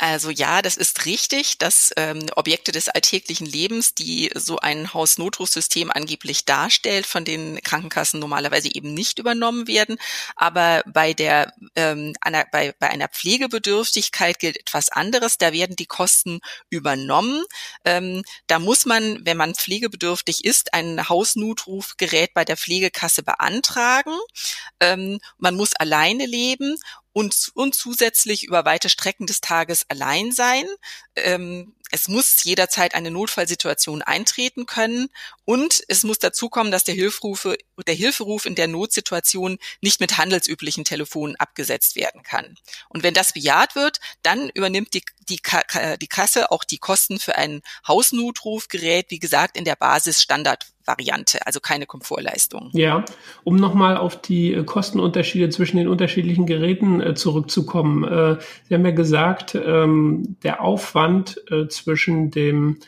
Also 0.00 0.30
ja, 0.30 0.62
das 0.62 0.76
ist 0.76 1.06
richtig, 1.06 1.58
dass 1.58 1.92
ähm, 1.96 2.26
Objekte 2.36 2.70
des 2.70 2.88
alltäglichen 2.88 3.46
Lebens, 3.46 3.94
die 3.94 4.30
so 4.34 4.58
ein 4.60 4.94
Hausnotrufsystem 4.94 5.90
angeblich 5.92 6.44
darstellt, 6.44 7.04
von 7.04 7.24
den 7.24 7.58
Krankenkassen 7.88 8.20
normalerweise 8.20 8.68
eben 8.72 8.94
nicht 8.94 9.18
übernommen 9.18 9.66
werden. 9.66 9.96
Aber 10.36 10.82
bei 10.86 11.14
der 11.14 11.52
ähm, 11.74 12.14
einer, 12.20 12.44
bei, 12.50 12.74
bei 12.78 12.88
einer 12.90 13.08
Pflegebedürftigkeit 13.08 14.38
gilt 14.38 14.58
etwas 14.58 14.90
anderes. 14.90 15.38
Da 15.38 15.52
werden 15.52 15.76
die 15.76 15.86
Kosten 15.86 16.40
übernommen. 16.70 17.44
Ähm, 17.84 18.22
da 18.46 18.58
muss 18.58 18.86
man, 18.86 19.24
wenn 19.24 19.36
man 19.36 19.54
pflegebedürftig 19.54 20.44
ist, 20.44 20.74
ein 20.74 21.08
Hausnotrufgerät 21.08 22.34
bei 22.34 22.44
der 22.44 22.56
Pflegekasse 22.56 23.22
beantragen. 23.22 24.14
Ähm, 24.80 25.18
man 25.38 25.56
muss 25.56 25.74
alleine 25.74 26.26
leben 26.26 26.76
und, 27.12 27.50
und 27.54 27.74
zusätzlich 27.74 28.44
über 28.44 28.64
weite 28.64 28.88
Strecken 28.88 29.26
des 29.26 29.40
Tages 29.40 29.84
allein 29.88 30.30
sein. 30.30 30.66
Ähm, 31.16 31.74
es 31.90 32.08
muss 32.08 32.44
jederzeit 32.44 32.94
eine 32.94 33.10
Notfallsituation 33.10 34.02
eintreten 34.02 34.66
können 34.66 35.08
und 35.44 35.82
es 35.88 36.02
muss 36.02 36.18
dazu 36.18 36.48
kommen, 36.48 36.70
dass 36.70 36.84
der 36.84 36.94
Hilferufe, 36.94 37.56
der 37.86 37.94
Hilferuf 37.94 38.46
in 38.46 38.54
der 38.54 38.68
Notsituation 38.68 39.58
nicht 39.80 40.00
mit 40.00 40.18
handelsüblichen 40.18 40.84
Telefonen 40.84 41.36
abgesetzt 41.36 41.96
werden 41.96 42.22
kann. 42.22 42.56
Und 42.88 43.02
wenn 43.02 43.14
das 43.14 43.32
bejaht 43.32 43.74
wird, 43.74 44.00
dann 44.22 44.50
übernimmt 44.50 44.94
die, 44.94 45.02
die, 45.28 45.40
die 46.00 46.08
Kasse 46.08 46.50
auch 46.50 46.64
die 46.64 46.78
Kosten 46.78 47.18
für 47.18 47.36
ein 47.36 47.62
Hausnotrufgerät, 47.86 49.10
wie 49.10 49.18
gesagt, 49.18 49.56
in 49.56 49.64
der 49.64 49.76
Basis 49.76 50.22
Standard 50.22 50.66
also 51.44 51.60
keine 51.60 51.86
Komfortleistung. 51.86 52.70
Ja, 52.72 53.04
um 53.44 53.56
nochmal 53.56 53.96
auf 53.96 54.20
die 54.20 54.54
äh, 54.54 54.64
Kostenunterschiede 54.64 55.50
zwischen 55.50 55.76
den 55.76 55.88
unterschiedlichen 55.88 56.46
Geräten 56.46 57.00
äh, 57.00 57.14
zurückzukommen. 57.14 58.04
Äh, 58.04 58.38
Sie 58.68 58.74
haben 58.74 58.84
ja 58.84 58.92
gesagt, 58.92 59.54
ähm, 59.54 60.36
der 60.42 60.62
Aufwand 60.62 61.42
zwischen 61.84 62.30
dem 62.30 62.78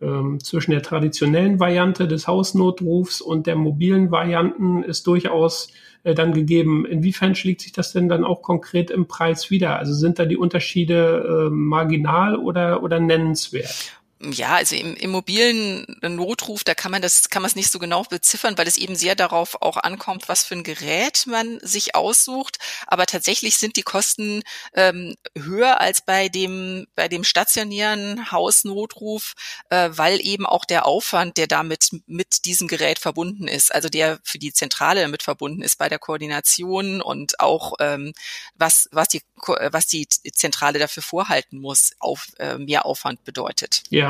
ähm, 0.00 0.38
zwischen 0.40 0.70
der 0.70 0.82
traditionellen 0.82 1.58
Variante 1.58 2.06
des 2.06 2.28
Hausnotrufs 2.28 3.20
und 3.20 3.46
der 3.46 3.56
mobilen 3.56 4.10
Varianten 4.10 4.82
ist 4.84 5.06
durchaus 5.06 5.72
äh, 6.04 6.14
dann 6.14 6.32
gegeben. 6.32 6.86
Inwiefern 6.86 7.34
schlägt 7.34 7.62
sich 7.62 7.72
das 7.72 7.92
denn 7.92 8.08
dann 8.08 8.24
auch 8.24 8.42
konkret 8.42 8.90
im 8.90 9.08
Preis 9.08 9.50
wieder? 9.50 9.76
Also 9.78 9.94
sind 9.94 10.18
da 10.18 10.24
die 10.24 10.36
Unterschiede 10.36 11.48
äh, 11.48 11.50
marginal 11.50 12.36
oder, 12.36 12.82
oder 12.82 13.00
nennenswert? 13.00 13.97
Ja, 14.20 14.56
also 14.56 14.74
im, 14.74 14.94
im 14.96 15.10
mobilen 15.10 15.86
Notruf, 16.02 16.64
da 16.64 16.74
kann 16.74 16.90
man 16.90 17.02
das, 17.02 17.30
kann 17.30 17.42
man 17.42 17.48
es 17.48 17.56
nicht 17.56 17.70
so 17.70 17.78
genau 17.78 18.02
beziffern, 18.02 18.58
weil 18.58 18.66
es 18.66 18.76
eben 18.76 18.96
sehr 18.96 19.14
darauf 19.14 19.62
auch 19.62 19.76
ankommt, 19.76 20.28
was 20.28 20.42
für 20.42 20.54
ein 20.54 20.64
Gerät 20.64 21.24
man 21.26 21.60
sich 21.60 21.94
aussucht. 21.94 22.58
Aber 22.88 23.06
tatsächlich 23.06 23.58
sind 23.58 23.76
die 23.76 23.82
Kosten 23.82 24.42
ähm, 24.74 25.14
höher 25.36 25.80
als 25.80 26.00
bei 26.00 26.28
dem, 26.28 26.88
bei 26.96 27.08
dem 27.08 27.22
stationären 27.22 28.32
Hausnotruf, 28.32 29.34
äh, 29.70 29.90
weil 29.92 30.20
eben 30.20 30.46
auch 30.46 30.64
der 30.64 30.86
Aufwand, 30.86 31.36
der 31.36 31.46
damit 31.46 31.90
mit 32.06 32.44
diesem 32.44 32.66
Gerät 32.66 32.98
verbunden 32.98 33.46
ist, 33.46 33.72
also 33.72 33.88
der 33.88 34.18
für 34.24 34.38
die 34.38 34.52
Zentrale 34.52 35.02
damit 35.02 35.22
verbunden 35.22 35.62
ist 35.62 35.78
bei 35.78 35.88
der 35.88 36.00
Koordination 36.00 37.00
und 37.00 37.38
auch 37.38 37.74
ähm, 37.78 38.12
was, 38.56 38.88
was 38.90 39.08
die, 39.08 39.22
was 39.70 39.86
die 39.86 40.08
Zentrale 40.08 40.80
dafür 40.80 41.04
vorhalten 41.04 41.60
muss, 41.60 41.92
auf 42.00 42.26
äh, 42.38 42.58
mehr 42.58 42.84
Aufwand 42.84 43.22
bedeutet. 43.24 43.82
Ja. 43.90 44.07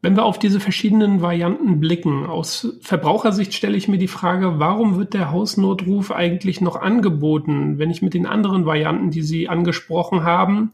Wenn 0.00 0.16
wir 0.16 0.24
auf 0.24 0.38
diese 0.38 0.58
verschiedenen 0.58 1.22
Varianten 1.22 1.78
blicken, 1.78 2.26
aus 2.26 2.76
Verbrauchersicht 2.80 3.54
stelle 3.54 3.76
ich 3.76 3.86
mir 3.86 3.98
die 3.98 4.08
Frage, 4.08 4.58
warum 4.58 4.96
wird 4.96 5.14
der 5.14 5.30
Hausnotruf 5.30 6.10
eigentlich 6.10 6.60
noch 6.60 6.74
angeboten, 6.74 7.78
wenn 7.78 7.90
ich 7.90 8.02
mit 8.02 8.12
den 8.12 8.26
anderen 8.26 8.66
Varianten, 8.66 9.10
die 9.10 9.22
Sie 9.22 9.48
angesprochen 9.48 10.24
haben, 10.24 10.72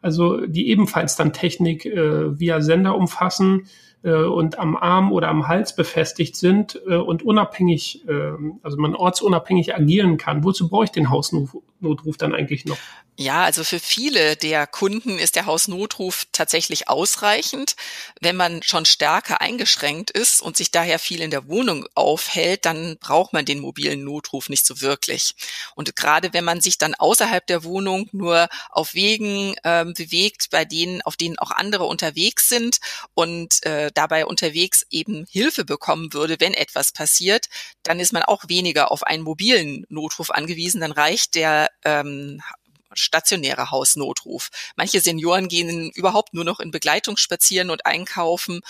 also 0.00 0.46
die 0.46 0.68
ebenfalls 0.68 1.16
dann 1.16 1.32
Technik 1.32 1.86
äh, 1.86 2.38
via 2.38 2.60
Sender 2.60 2.94
umfassen, 2.94 3.64
äh, 4.02 4.12
und 4.12 4.58
am 4.58 4.76
Arm 4.76 5.12
oder 5.12 5.28
am 5.28 5.48
Hals 5.48 5.74
befestigt 5.74 6.36
sind 6.36 6.80
äh, 6.86 6.96
und 6.96 7.22
unabhängig, 7.22 8.06
äh, 8.08 8.32
also 8.62 8.76
man 8.78 8.94
ortsunabhängig 8.94 9.74
agieren 9.74 10.16
kann. 10.16 10.44
Wozu 10.44 10.68
brauche 10.68 10.84
ich 10.84 10.90
den 10.90 11.10
Hausnotruf 11.10 12.16
dann 12.16 12.34
eigentlich 12.34 12.64
noch? 12.64 12.78
Ja, 13.20 13.42
also 13.42 13.64
für 13.64 13.80
viele 13.80 14.36
der 14.36 14.68
Kunden 14.68 15.18
ist 15.18 15.34
der 15.34 15.46
Hausnotruf 15.46 16.26
tatsächlich 16.30 16.88
ausreichend. 16.88 17.74
Wenn 18.20 18.36
man 18.36 18.62
schon 18.62 18.84
stärker 18.84 19.40
eingeschränkt 19.40 20.12
ist 20.12 20.40
und 20.40 20.56
sich 20.56 20.70
daher 20.70 21.00
viel 21.00 21.20
in 21.20 21.32
der 21.32 21.48
Wohnung 21.48 21.84
aufhält, 21.96 22.64
dann 22.64 22.96
braucht 23.00 23.32
man 23.32 23.44
den 23.44 23.58
mobilen 23.58 24.04
Notruf 24.04 24.48
nicht 24.48 24.64
so 24.64 24.80
wirklich. 24.82 25.34
Und 25.74 25.96
gerade 25.96 26.32
wenn 26.32 26.44
man 26.44 26.60
sich 26.60 26.78
dann 26.78 26.94
außerhalb 26.94 27.44
der 27.44 27.64
Wohnung 27.64 28.08
nur 28.12 28.48
auf 28.70 28.94
Wegen 28.94 29.56
äh, 29.64 29.84
bewegt, 29.84 30.50
bei 30.52 30.64
denen, 30.64 31.02
auf 31.02 31.16
denen 31.16 31.40
auch 31.40 31.50
andere 31.50 31.86
unterwegs 31.86 32.48
sind 32.48 32.78
und 33.14 33.66
äh, 33.66 33.90
dabei 33.92 34.26
unterwegs 34.26 34.86
eben 34.90 35.26
Hilfe 35.28 35.64
bekommen 35.64 36.12
würde, 36.12 36.36
wenn 36.38 36.54
etwas 36.54 36.92
passiert, 36.92 37.46
dann 37.82 37.98
ist 37.98 38.12
man 38.12 38.22
auch 38.22 38.44
weniger 38.46 38.92
auf 38.92 39.02
einen 39.02 39.24
mobilen 39.24 39.84
Notruf 39.88 40.30
angewiesen. 40.30 40.80
Dann 40.80 40.92
reicht 40.92 41.34
der 41.34 41.68
ähm, 41.84 42.40
stationärer 42.94 43.70
Hausnotruf. 43.70 44.48
Manche 44.76 45.00
Senioren 45.00 45.48
gehen 45.48 45.90
überhaupt 45.90 46.34
nur 46.34 46.44
noch 46.44 46.60
in 46.60 46.70
Begleitung 46.70 47.16
spazieren 47.16 47.70
und 47.70 47.86
einkaufen. 47.86 48.60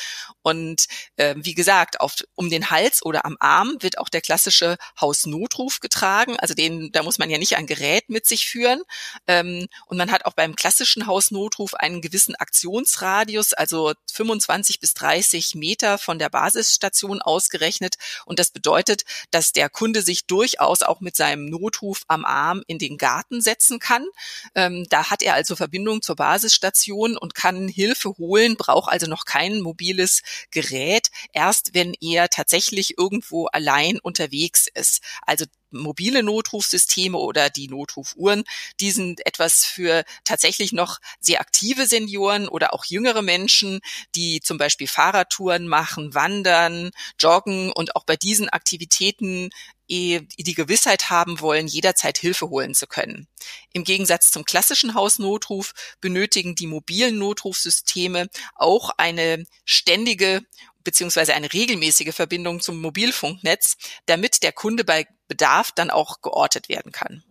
Und 0.42 0.86
äh, 1.16 1.34
wie 1.38 1.54
gesagt, 1.54 2.00
auf, 2.00 2.16
um 2.34 2.50
den 2.50 2.70
Hals 2.70 3.04
oder 3.04 3.24
am 3.24 3.36
Arm 3.40 3.76
wird 3.80 3.98
auch 3.98 4.08
der 4.08 4.20
klassische 4.20 4.76
Hausnotruf 5.00 5.80
getragen. 5.80 6.36
Also 6.38 6.54
den, 6.54 6.90
da 6.92 7.02
muss 7.02 7.18
man 7.18 7.30
ja 7.30 7.38
nicht 7.38 7.56
ein 7.56 7.66
Gerät 7.66 8.08
mit 8.08 8.26
sich 8.26 8.46
führen. 8.46 8.82
Ähm, 9.26 9.68
und 9.86 9.96
man 9.96 10.10
hat 10.10 10.24
auch 10.24 10.34
beim 10.34 10.56
klassischen 10.56 11.06
Hausnotruf 11.06 11.74
einen 11.74 12.00
gewissen 12.00 12.34
Aktionsradius, 12.34 13.52
also 13.52 13.92
25 14.12 14.80
bis 14.80 14.94
30 14.94 15.54
Meter 15.54 15.98
von 15.98 16.18
der 16.18 16.28
Basisstation 16.28 17.22
ausgerechnet. 17.22 17.96
Und 18.26 18.38
das 18.38 18.50
bedeutet, 18.50 19.02
dass 19.30 19.52
der 19.52 19.68
Kunde 19.68 20.02
sich 20.02 20.26
durchaus 20.26 20.82
auch 20.82 21.00
mit 21.00 21.16
seinem 21.16 21.46
Notruf 21.46 22.02
am 22.08 22.24
Arm 22.24 22.62
in 22.66 22.78
den 22.78 22.98
Garten 22.98 23.40
setzen 23.40 23.78
kann 23.78 24.08
ähm, 24.54 24.86
da 24.90 25.10
hat 25.10 25.22
er 25.22 25.34
also 25.34 25.56
Verbindung 25.56 26.02
zur 26.02 26.16
Basisstation 26.16 27.16
und 27.16 27.34
kann 27.34 27.68
Hilfe 27.68 28.10
holen, 28.18 28.56
braucht 28.56 28.90
also 28.90 29.06
noch 29.06 29.24
kein 29.24 29.60
mobiles 29.60 30.22
Gerät, 30.50 31.08
erst 31.32 31.74
wenn 31.74 31.94
er 32.00 32.28
tatsächlich 32.28 32.98
irgendwo 32.98 33.46
allein 33.46 33.98
unterwegs 34.00 34.66
ist. 34.74 35.02
Also 35.22 35.44
mobile 35.70 36.22
Notrufsysteme 36.22 37.18
oder 37.18 37.50
die 37.50 37.68
Notrufuhren, 37.68 38.44
die 38.80 38.90
sind 38.90 39.24
etwas 39.26 39.64
für 39.64 40.04
tatsächlich 40.24 40.72
noch 40.72 40.98
sehr 41.20 41.40
aktive 41.40 41.86
Senioren 41.86 42.48
oder 42.48 42.74
auch 42.74 42.84
jüngere 42.84 43.22
Menschen, 43.22 43.80
die 44.14 44.40
zum 44.40 44.58
Beispiel 44.58 44.86
Fahrradtouren 44.86 45.68
machen, 45.68 46.14
wandern, 46.14 46.90
joggen 47.18 47.72
und 47.72 47.96
auch 47.96 48.04
bei 48.04 48.16
diesen 48.16 48.48
Aktivitäten 48.48 49.50
die 49.88 50.54
Gewissheit 50.54 51.10
haben 51.10 51.40
wollen, 51.40 51.66
jederzeit 51.66 52.18
Hilfe 52.18 52.50
holen 52.50 52.74
zu 52.74 52.86
können. 52.86 53.26
Im 53.72 53.84
Gegensatz 53.84 54.30
zum 54.30 54.44
klassischen 54.44 54.94
Hausnotruf 54.94 55.72
benötigen 56.00 56.54
die 56.54 56.66
mobilen 56.66 57.18
Notrufsysteme 57.18 58.28
auch 58.54 58.90
eine 58.98 59.44
ständige 59.64 60.42
beziehungsweise 60.84 61.34
eine 61.34 61.52
regelmäßige 61.52 62.14
Verbindung 62.14 62.60
zum 62.60 62.80
Mobilfunknetz, 62.80 63.76
damit 64.06 64.42
der 64.42 64.52
Kunde 64.52 64.84
bei 64.84 65.06
Bedarf 65.26 65.72
dann 65.72 65.90
auch 65.90 66.22
geortet 66.22 66.68
werden 66.70 66.92
kann. 66.92 67.24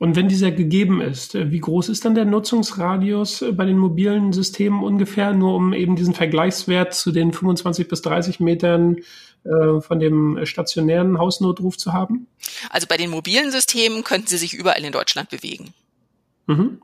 Und 0.00 0.16
wenn 0.16 0.28
dieser 0.28 0.50
gegeben 0.50 1.02
ist, 1.02 1.34
äh, 1.34 1.50
wie 1.50 1.60
groß 1.60 1.90
ist 1.90 2.06
dann 2.06 2.14
der 2.14 2.24
Nutzungsradius 2.24 3.42
äh, 3.42 3.52
bei 3.52 3.66
den 3.66 3.76
mobilen 3.76 4.32
Systemen 4.32 4.82
ungefähr, 4.82 5.34
nur 5.34 5.54
um 5.54 5.74
eben 5.74 5.94
diesen 5.94 6.14
Vergleichswert 6.14 6.94
zu 6.94 7.12
den 7.12 7.34
25 7.34 7.86
bis 7.86 8.00
30 8.00 8.40
Metern 8.40 8.96
äh, 9.44 9.80
von 9.82 10.00
dem 10.00 10.38
stationären 10.46 11.18
Hausnotruf 11.18 11.76
zu 11.76 11.92
haben? 11.92 12.26
Also 12.70 12.86
bei 12.86 12.96
den 12.96 13.10
mobilen 13.10 13.50
Systemen 13.50 14.02
könnten 14.02 14.28
sie 14.28 14.38
sich 14.38 14.54
überall 14.54 14.82
in 14.82 14.90
Deutschland 14.90 15.28
bewegen. 15.28 15.74
Mhm. 16.46 16.80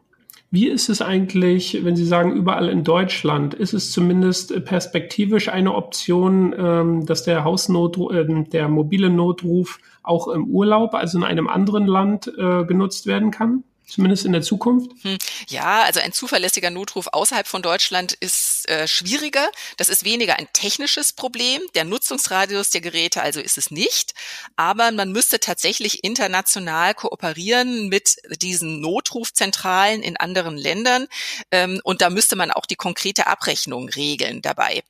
Wie 0.57 0.69
ist 0.69 0.89
es 0.89 1.03
eigentlich, 1.03 1.85
wenn 1.85 1.97
Sie 1.97 2.07
sagen, 2.07 2.33
überall 2.33 2.71
in 2.71 2.83
Deutschland, 2.83 3.53
ist 3.53 3.75
es 3.75 3.93
zumindest 3.93 4.65
perspektivisch 4.65 5.51
eine 5.51 5.75
Option, 5.75 6.55
ähm, 6.59 7.05
dass 7.05 7.25
der 7.25 7.45
Hausnotruf, 7.45 8.11
äh, 8.15 8.25
der 8.25 8.67
mobile 8.71 9.11
Notruf 9.11 9.79
auch 10.03 10.29
im 10.29 10.47
Urlaub, 10.47 10.95
also 10.95 11.19
in 11.19 11.25
einem 11.25 11.47
anderen 11.47 11.87
Land, 11.87 12.33
äh, 12.39 12.65
genutzt 12.65 13.05
werden 13.07 13.31
kann? 13.31 13.65
Zumindest 13.89 14.25
in 14.25 14.33
der 14.33 14.43
Zukunft? 14.43 14.91
Hm. 15.03 15.17
Ja, 15.49 15.83
also 15.83 16.01
ein 16.01 16.13
zuverlässiger 16.13 16.71
Notruf 16.71 17.07
außerhalb 17.13 17.47
von 17.47 17.63
Deutschland 17.63 18.15
ist 18.15 18.69
äh, 18.69 18.89
schwieriger. 18.89 19.49
Das 19.77 19.89
ist 19.89 20.05
weniger 20.05 20.37
ein 20.41 20.49
technisches 20.53 21.13
Problem. 21.13 21.63
Der 21.77 21.85
Nutzungsradius 21.85 22.71
der 22.71 22.81
Geräte 22.81 23.23
also 23.23 23.41
ist 23.41 23.59
es 23.59 23.71
nicht. 23.71 24.15
Aber 24.57 24.91
man 24.91 25.13
müsste 25.13 25.39
tatsächlich 25.39 26.03
international 26.03 26.95
kooperieren 26.95 27.89
mit 27.89 28.17
diesen 28.43 28.81
Notrufzentralen 28.81 30.03
in 30.03 30.17
anderen 30.17 30.57
Ländern. 30.57 31.07
Ähm, 31.53 31.81
und 31.85 32.03
da 32.03 32.11
müsste 32.11 32.35
man 32.35 32.51
auch 32.51 32.67
die 32.67 32.75
konkrete 32.75 33.29
Abrechnung 33.29 33.89
regeln 33.89 34.43
dabei. 34.43 34.83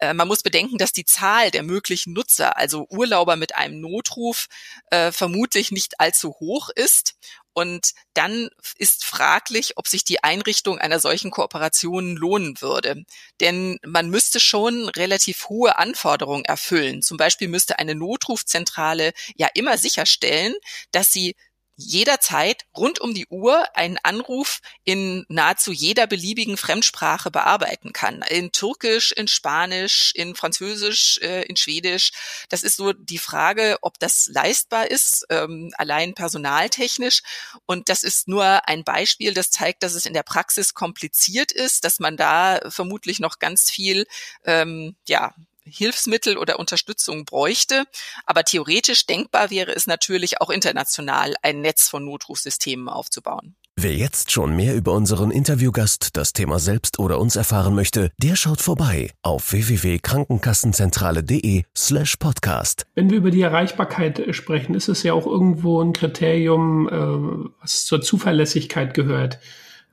Äh, 0.00 0.14
man 0.14 0.28
muss 0.28 0.44
bedenken, 0.44 0.78
dass 0.78 0.92
die 0.92 1.04
Zahl 1.04 1.50
der 1.50 1.64
möglichen 1.64 2.12
Nutzer, 2.12 2.56
also 2.56 2.86
Urlauber 2.90 3.34
mit 3.34 3.56
einem 3.56 3.80
Notruf, 3.80 4.46
äh, 4.90 5.10
vermutlich 5.10 5.72
nicht 5.72 5.98
allzu 5.98 6.36
hoch 6.38 6.68
ist. 6.72 7.16
Und 7.58 7.92
dann 8.12 8.50
ist 8.76 9.06
fraglich, 9.06 9.78
ob 9.78 9.88
sich 9.88 10.04
die 10.04 10.22
Einrichtung 10.22 10.78
einer 10.78 11.00
solchen 11.00 11.30
Kooperation 11.30 12.14
lohnen 12.14 12.60
würde. 12.60 13.04
Denn 13.40 13.78
man 13.82 14.10
müsste 14.10 14.40
schon 14.40 14.90
relativ 14.90 15.48
hohe 15.48 15.78
Anforderungen 15.78 16.44
erfüllen. 16.44 17.00
Zum 17.00 17.16
Beispiel 17.16 17.48
müsste 17.48 17.78
eine 17.78 17.94
Notrufzentrale 17.94 19.12
ja 19.36 19.48
immer 19.54 19.78
sicherstellen, 19.78 20.54
dass 20.92 21.10
sie 21.12 21.34
jederzeit 21.76 22.64
rund 22.76 23.00
um 23.00 23.14
die 23.14 23.26
Uhr 23.28 23.64
einen 23.76 23.98
Anruf 24.02 24.60
in 24.84 25.26
nahezu 25.28 25.72
jeder 25.72 26.06
beliebigen 26.06 26.56
Fremdsprache 26.56 27.30
bearbeiten 27.30 27.92
kann. 27.92 28.22
In 28.28 28.50
Türkisch, 28.50 29.12
in 29.12 29.28
Spanisch, 29.28 30.12
in 30.14 30.34
Französisch, 30.34 31.18
äh, 31.22 31.42
in 31.42 31.56
Schwedisch. 31.56 32.10
Das 32.48 32.62
ist 32.62 32.76
so 32.76 32.92
die 32.92 33.18
Frage, 33.18 33.76
ob 33.82 33.98
das 33.98 34.28
leistbar 34.32 34.90
ist, 34.90 35.26
ähm, 35.30 35.72
allein 35.76 36.14
personaltechnisch. 36.14 37.22
Und 37.66 37.88
das 37.88 38.02
ist 38.02 38.26
nur 38.26 38.66
ein 38.68 38.84
Beispiel, 38.84 39.34
das 39.34 39.50
zeigt, 39.50 39.82
dass 39.82 39.94
es 39.94 40.06
in 40.06 40.14
der 40.14 40.22
Praxis 40.22 40.74
kompliziert 40.74 41.52
ist, 41.52 41.84
dass 41.84 42.00
man 42.00 42.16
da 42.16 42.60
vermutlich 42.68 43.20
noch 43.20 43.38
ganz 43.38 43.70
viel 43.70 44.06
ähm, 44.44 44.96
ja, 45.06 45.34
Hilfsmittel 45.66 46.38
oder 46.38 46.58
Unterstützung 46.58 47.24
bräuchte. 47.24 47.84
Aber 48.24 48.44
theoretisch 48.44 49.06
denkbar 49.06 49.50
wäre 49.50 49.74
es 49.74 49.86
natürlich 49.86 50.40
auch 50.40 50.50
international 50.50 51.34
ein 51.42 51.60
Netz 51.60 51.88
von 51.88 52.04
Notrufsystemen 52.04 52.88
aufzubauen. 52.88 53.56
Wer 53.78 53.94
jetzt 53.94 54.32
schon 54.32 54.56
mehr 54.56 54.74
über 54.74 54.92
unseren 54.92 55.30
Interviewgast, 55.30 56.16
das 56.16 56.32
Thema 56.32 56.58
selbst 56.58 56.98
oder 56.98 57.20
uns 57.20 57.36
erfahren 57.36 57.74
möchte, 57.74 58.10
der 58.16 58.34
schaut 58.34 58.62
vorbei 58.62 59.10
auf 59.20 59.52
www.krankenkassenzentrale.de 59.52 61.64
slash 61.76 62.16
podcast. 62.16 62.86
Wenn 62.94 63.10
wir 63.10 63.18
über 63.18 63.30
die 63.30 63.42
Erreichbarkeit 63.42 64.34
sprechen, 64.34 64.74
ist 64.74 64.88
es 64.88 65.02
ja 65.02 65.12
auch 65.12 65.26
irgendwo 65.26 65.82
ein 65.82 65.92
Kriterium, 65.92 66.88
äh, 66.88 67.50
was 67.60 67.84
zur 67.84 68.00
Zuverlässigkeit 68.00 68.94
gehört. 68.94 69.40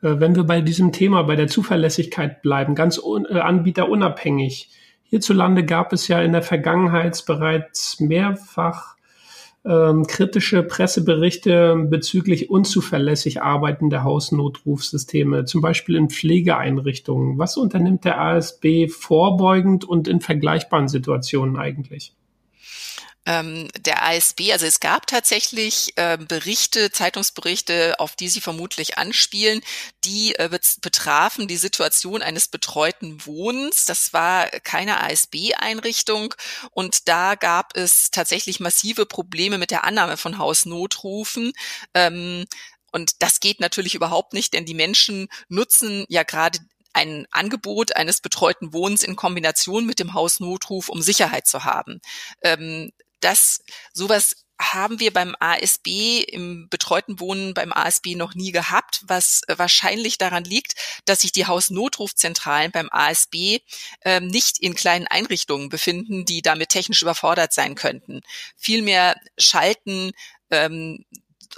Äh, 0.01 0.17
wenn 0.19 0.37
wir 0.37 0.45
bei 0.45 0.61
diesem 0.61 0.93
Thema, 0.93 1.23
bei 1.23 1.35
der 1.35 1.49
Zuverlässigkeit 1.49 2.41
bleiben, 2.41 2.75
ganz 2.75 3.01
äh, 3.29 3.37
anbieterunabhängig, 3.37 4.69
Hierzulande 5.13 5.63
gab 5.63 5.93
es 5.93 6.07
ja 6.07 6.23
in 6.23 6.31
der 6.31 6.41
Vergangenheit 6.41 7.23
bereits 7.27 7.99
mehrfach 7.99 8.95
ähm, 9.63 10.07
kritische 10.07 10.63
Presseberichte 10.63 11.75
bezüglich 11.87 12.49
unzuverlässig 12.49 13.43
arbeitender 13.43 14.03
Hausnotrufsysteme, 14.03 15.45
zum 15.45 15.61
Beispiel 15.61 15.97
in 15.97 16.09
Pflegeeinrichtungen. 16.09 17.37
Was 17.37 17.57
unternimmt 17.57 18.05
der 18.05 18.19
ASB 18.19 18.87
vorbeugend 18.87 19.85
und 19.85 20.07
in 20.07 20.19
vergleichbaren 20.19 20.87
Situationen 20.87 21.57
eigentlich? 21.57 22.15
Ähm, 23.25 23.69
der 23.77 24.03
ASB, 24.03 24.51
also 24.51 24.65
es 24.65 24.79
gab 24.79 25.07
tatsächlich 25.07 25.93
äh, 25.95 26.17
Berichte, 26.17 26.91
Zeitungsberichte, 26.91 27.99
auf 27.99 28.15
die 28.15 28.27
Sie 28.27 28.41
vermutlich 28.41 28.97
anspielen, 28.97 29.61
die 30.03 30.35
äh, 30.35 30.49
betrafen 30.81 31.47
die 31.47 31.57
Situation 31.57 32.21
eines 32.21 32.49
betreuten 32.49 33.25
Wohnens. 33.25 33.85
Das 33.85 34.11
war 34.11 34.47
keine 34.47 35.01
ASB-Einrichtung 35.01 36.35
und 36.71 37.07
da 37.07 37.35
gab 37.35 37.77
es 37.77 38.11
tatsächlich 38.11 38.59
massive 38.59 39.05
Probleme 39.05 39.57
mit 39.57 39.71
der 39.71 39.85
Annahme 39.85 40.17
von 40.17 40.37
Hausnotrufen. 40.37 41.53
Ähm, 41.93 42.45
und 42.91 43.13
das 43.19 43.39
geht 43.39 43.59
natürlich 43.59 43.95
überhaupt 43.95 44.33
nicht, 44.33 44.53
denn 44.53 44.65
die 44.65 44.75
Menschen 44.75 45.29
nutzen 45.47 46.05
ja 46.09 46.23
gerade 46.23 46.59
ein 46.93 47.25
Angebot 47.31 47.95
eines 47.95 48.21
betreuten 48.21 48.71
Wohnens 48.71 49.03
in 49.03 49.15
Kombination 49.15 49.85
mit 49.85 49.99
dem 49.99 50.13
Hausnotruf, 50.13 50.89
um 50.89 51.01
Sicherheit 51.01 51.47
zu 51.47 51.63
haben. 51.63 52.01
Ähm, 52.43 52.91
dass 53.23 53.63
sowas 53.93 54.35
haben 54.61 54.99
wir 54.99 55.11
beim 55.11 55.35
ASB 55.39 56.21
im 56.21 56.69
betreuten 56.69 57.19
Wohnen 57.19 57.53
beim 57.53 57.73
ASB 57.73 58.15
noch 58.15 58.33
nie 58.35 58.51
gehabt, 58.51 59.01
was 59.03 59.41
wahrscheinlich 59.47 60.17
daran 60.17 60.43
liegt, 60.43 60.75
dass 61.05 61.21
sich 61.21 61.31
die 61.31 61.47
Hausnotrufzentralen 61.47 62.71
beim 62.71 62.89
ASB 62.91 63.59
äh, 64.01 64.19
nicht 64.19 64.59
in 64.59 64.75
kleinen 64.75 65.07
Einrichtungen 65.07 65.69
befinden, 65.69 66.25
die 66.25 66.41
damit 66.41 66.69
technisch 66.69 67.01
überfordert 67.01 67.53
sein 67.53 67.75
könnten. 67.75 68.21
Vielmehr 68.55 69.15
schalten 69.37 70.11
ähm, 70.49 71.03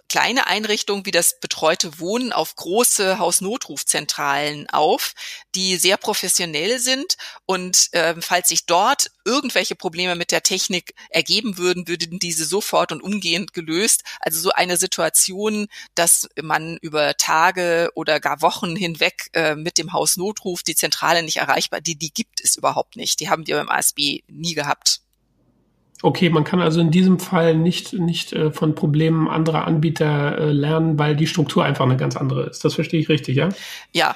kleine 0.10 0.48
Einrichtungen 0.48 1.06
wie 1.06 1.12
das 1.12 1.40
betreute 1.56 2.00
Wohnen 2.02 2.34
auf 2.34 2.58
große 2.58 3.18
Hausnotrufzentralen 3.18 4.70
auf, 4.72 5.14
die 5.56 5.78
sehr 5.78 5.96
professionell 5.96 6.80
sind. 6.80 7.16
Und 7.46 7.94
äh, 7.94 8.14
falls 8.20 8.50
sich 8.50 8.66
dort 8.66 9.10
irgendwelche 9.24 9.78
Probleme 9.78 10.16
mit 10.16 10.32
der 10.32 10.44
Technik 10.44 10.94
ergeben 11.10 11.58
würden, 11.58 11.88
würden 11.88 12.20
diese 12.20 12.44
sofort 12.44 12.92
und 12.92 13.02
umgehend 13.02 13.54
gelöst. 13.54 14.04
Also 14.20 14.42
so 14.42 14.52
eine 14.52 14.76
Situation, 14.76 15.68
dass 15.96 16.28
man 16.42 16.76
über 16.82 17.16
Tage 17.16 17.90
oder 17.96 18.20
gar 18.20 18.42
Wochen 18.42 18.76
hinweg 18.76 19.30
äh, 19.32 19.56
mit 19.56 19.78
dem 19.78 19.94
Hausnotruf 19.94 20.62
die 20.62 20.76
Zentrale 20.76 21.24
nicht 21.24 21.38
erreichbar, 21.38 21.80
die, 21.80 21.96
die 21.96 22.14
gibt 22.14 22.42
es 22.44 22.58
überhaupt 22.58 22.98
nicht. 22.98 23.22
Die 23.22 23.30
haben 23.30 23.48
wir 23.48 23.56
beim 23.56 23.70
ASB 23.70 24.24
nie 24.28 24.56
gehabt. 24.56 25.05
Okay, 26.06 26.30
man 26.30 26.44
kann 26.44 26.62
also 26.62 26.82
in 26.82 26.92
diesem 26.92 27.20
Fall 27.20 27.56
nicht, 27.56 27.94
nicht 27.94 28.32
äh, 28.32 28.52
von 28.52 28.76
Problemen 28.76 29.28
anderer 29.28 29.66
Anbieter 29.66 30.38
äh, 30.38 30.52
lernen, 30.52 31.00
weil 31.00 31.16
die 31.16 31.26
Struktur 31.26 31.66
einfach 31.66 31.84
eine 31.84 31.98
ganz 31.98 32.16
andere 32.16 32.44
ist. 32.44 32.64
Das 32.64 32.76
verstehe 32.76 33.00
ich 33.00 33.10
richtig, 33.10 33.38
ja? 33.38 33.50
Ja. 33.92 34.16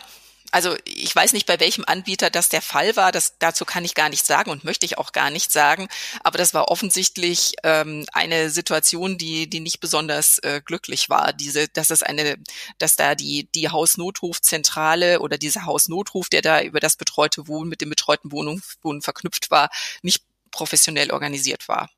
Also 0.51 0.75
ich 0.85 1.15
weiß 1.15 1.33
nicht, 1.33 1.47
bei 1.47 1.59
welchem 1.59 1.83
Anbieter 1.85 2.29
das 2.29 2.49
der 2.49 2.61
Fall 2.61 2.95
war. 2.95 3.11
Das, 3.11 3.37
dazu 3.39 3.65
kann 3.65 3.85
ich 3.85 3.95
gar 3.95 4.09
nichts 4.09 4.27
sagen 4.27 4.51
und 4.51 4.63
möchte 4.63 4.85
ich 4.85 4.99
auch 4.99 5.13
gar 5.13 5.31
nicht 5.31 5.51
sagen. 5.51 5.87
Aber 6.23 6.37
das 6.37 6.53
war 6.53 6.69
offensichtlich 6.69 7.53
ähm, 7.63 8.05
eine 8.13 8.51
Situation, 8.51 9.17
die, 9.17 9.49
die 9.49 9.59
nicht 9.59 9.79
besonders 9.79 10.37
äh, 10.39 10.61
glücklich 10.63 11.09
war. 11.09 11.33
Diese, 11.33 11.67
dass 11.69 11.89
es 11.89 12.03
eine, 12.03 12.37
dass 12.77 12.97
da 12.97 13.15
die, 13.15 13.47
die 13.53 13.69
Hausnotrufzentrale 13.69 15.21
oder 15.21 15.39
dieser 15.39 15.65
Hausnotruf, 15.65 16.29
der 16.29 16.43
da 16.43 16.61
über 16.61 16.79
das 16.79 16.97
betreute 16.97 17.47
Wohnen 17.47 17.69
mit 17.69 17.81
dem 17.81 17.89
betreuten 17.89 18.31
Wohnung, 18.31 18.61
verknüpft 19.01 19.49
war, 19.49 19.69
nicht 20.03 20.23
professionell 20.51 21.11
organisiert 21.11 21.67
war. 21.67 21.89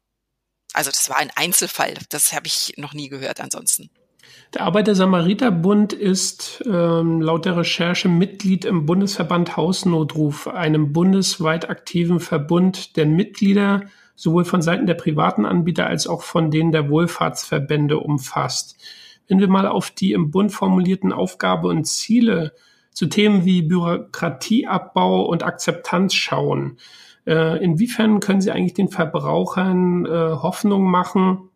Also 0.74 0.90
das 0.90 1.10
war 1.10 1.18
ein 1.18 1.32
Einzelfall, 1.36 1.96
das 2.10 2.34
habe 2.34 2.48
ich 2.48 2.74
noch 2.78 2.94
nie 2.94 3.10
gehört 3.10 3.42
ansonsten. 3.42 3.90
Der 4.54 4.62
Arbeiter-Samariter-Bund 4.62 5.94
ist 5.94 6.64
ähm, 6.66 7.22
laut 7.22 7.46
der 7.46 7.58
Recherche 7.58 8.10
Mitglied 8.10 8.66
im 8.66 8.86
Bundesverband 8.86 9.58
Hausnotruf, 9.58 10.48
einem 10.48 10.94
bundesweit 10.94 11.70
aktiven 11.70 12.20
Verbund 12.20 12.96
der 12.98 13.06
Mitglieder 13.06 13.84
sowohl 14.16 14.46
von 14.46 14.62
Seiten 14.62 14.86
der 14.86 14.94
privaten 14.94 15.46
Anbieter 15.46 15.88
als 15.88 16.06
auch 16.06 16.22
von 16.22 16.52
denen 16.52 16.72
der 16.72 16.90
Wohlfahrtsverbände 16.90 17.98
umfasst. 17.98 18.78
Wenn 19.28 19.40
wir 19.40 19.48
mal 19.48 19.66
auf 19.66 19.90
die 19.90 20.12
im 20.12 20.30
Bund 20.30 20.52
formulierten 20.52 21.12
Aufgabe 21.12 21.68
und 21.68 21.86
Ziele 21.86 22.54
zu 22.92 23.08
Themen 23.08 23.46
wie 23.46 23.62
Bürokratieabbau 23.62 25.24
und 25.24 25.44
Akzeptanz 25.44 26.14
schauen, 26.14 26.78
äh, 27.26 27.64
inwiefern 27.64 28.20
können 28.20 28.42
Sie 28.42 28.52
eigentlich 28.52 28.74
den 28.74 28.90
Verbrauchern 28.90 30.06
äh, 30.06 30.10
Hoffnung 30.10 30.84
machen, 30.84 31.50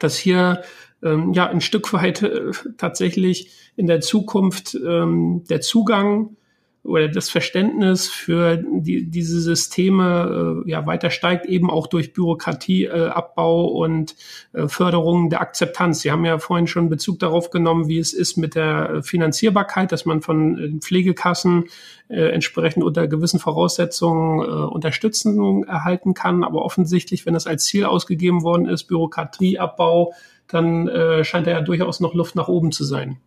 dass 0.00 0.16
hier 0.16 0.62
ähm, 1.02 1.32
ja 1.32 1.46
ein 1.46 1.60
Stück 1.60 1.92
weit 1.92 2.22
äh, 2.22 2.50
tatsächlich 2.76 3.50
in 3.76 3.86
der 3.86 4.00
Zukunft 4.00 4.74
ähm, 4.74 5.44
der 5.48 5.60
Zugang 5.60 6.36
oder 6.84 7.08
das 7.08 7.28
Verständnis 7.28 8.08
für 8.08 8.56
die, 8.56 9.10
diese 9.10 9.40
Systeme 9.40 10.62
äh, 10.66 10.70
ja 10.70 10.86
weiter 10.86 11.10
steigt, 11.10 11.46
eben 11.46 11.70
auch 11.70 11.86
durch 11.86 12.12
Bürokratieabbau 12.12 13.68
äh, 13.68 13.84
und 13.84 14.14
äh, 14.52 14.68
Förderung 14.68 15.28
der 15.28 15.40
Akzeptanz. 15.40 16.00
Sie 16.00 16.10
haben 16.10 16.24
ja 16.24 16.38
vorhin 16.38 16.66
schon 16.66 16.88
Bezug 16.88 17.18
darauf 17.18 17.50
genommen, 17.50 17.88
wie 17.88 17.98
es 17.98 18.12
ist 18.12 18.36
mit 18.36 18.54
der 18.54 19.02
Finanzierbarkeit, 19.02 19.92
dass 19.92 20.06
man 20.06 20.22
von 20.22 20.58
äh, 20.58 20.78
Pflegekassen 20.80 21.64
äh, 22.08 22.30
entsprechend 22.30 22.84
unter 22.84 23.06
gewissen 23.06 23.40
Voraussetzungen 23.40 24.40
äh, 24.40 24.44
Unterstützung 24.44 25.64
erhalten 25.64 26.14
kann. 26.14 26.44
Aber 26.44 26.62
offensichtlich, 26.64 27.26
wenn 27.26 27.34
das 27.34 27.46
als 27.46 27.64
Ziel 27.64 27.84
ausgegeben 27.84 28.42
worden 28.42 28.66
ist, 28.66 28.84
Bürokratieabbau, 28.84 30.14
dann 30.46 30.88
äh, 30.88 31.24
scheint 31.24 31.46
da 31.46 31.50
ja 31.50 31.60
durchaus 31.60 32.00
noch 32.00 32.14
Luft 32.14 32.34
nach 32.34 32.48
oben 32.48 32.72
zu 32.72 32.84
sein. 32.84 33.18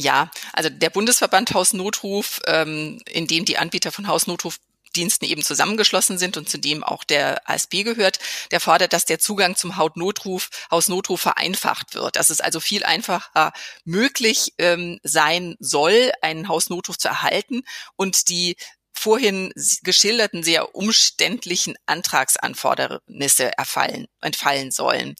Ja, 0.00 0.30
also 0.52 0.70
der 0.70 0.90
Bundesverband 0.90 1.52
Hausnotruf, 1.54 2.40
ähm, 2.46 3.02
in 3.10 3.26
dem 3.26 3.44
die 3.44 3.58
Anbieter 3.58 3.90
von 3.90 4.06
Hausnotruf 4.06 4.58
Diensten 4.94 5.24
eben 5.24 5.42
zusammengeschlossen 5.42 6.18
sind 6.18 6.36
und 6.36 6.48
zu 6.48 6.56
dem 6.56 6.84
auch 6.84 7.04
der 7.04 7.48
ASB 7.48 7.82
gehört, 7.82 8.20
der 8.52 8.60
fordert, 8.60 8.92
dass 8.92 9.04
der 9.04 9.18
Zugang 9.18 9.56
zum 9.56 9.76
Hautnotruf, 9.76 10.50
Hausnotruf 10.70 11.20
vereinfacht 11.20 11.94
wird, 11.94 12.16
dass 12.16 12.30
es 12.30 12.40
also 12.40 12.60
viel 12.60 12.84
einfacher 12.84 13.52
möglich 13.84 14.54
ähm, 14.58 14.98
sein 15.02 15.56
soll, 15.58 16.12
einen 16.22 16.48
Hausnotruf 16.48 16.96
zu 16.96 17.08
erhalten 17.08 17.64
und 17.96 18.28
die 18.28 18.56
vorhin 18.92 19.52
geschilderten 19.82 20.42
sehr 20.42 20.74
umständlichen 20.74 21.76
Antragsanfordernisse 21.86 23.56
erfallen, 23.58 24.06
entfallen 24.20 24.70
sollen 24.70 25.16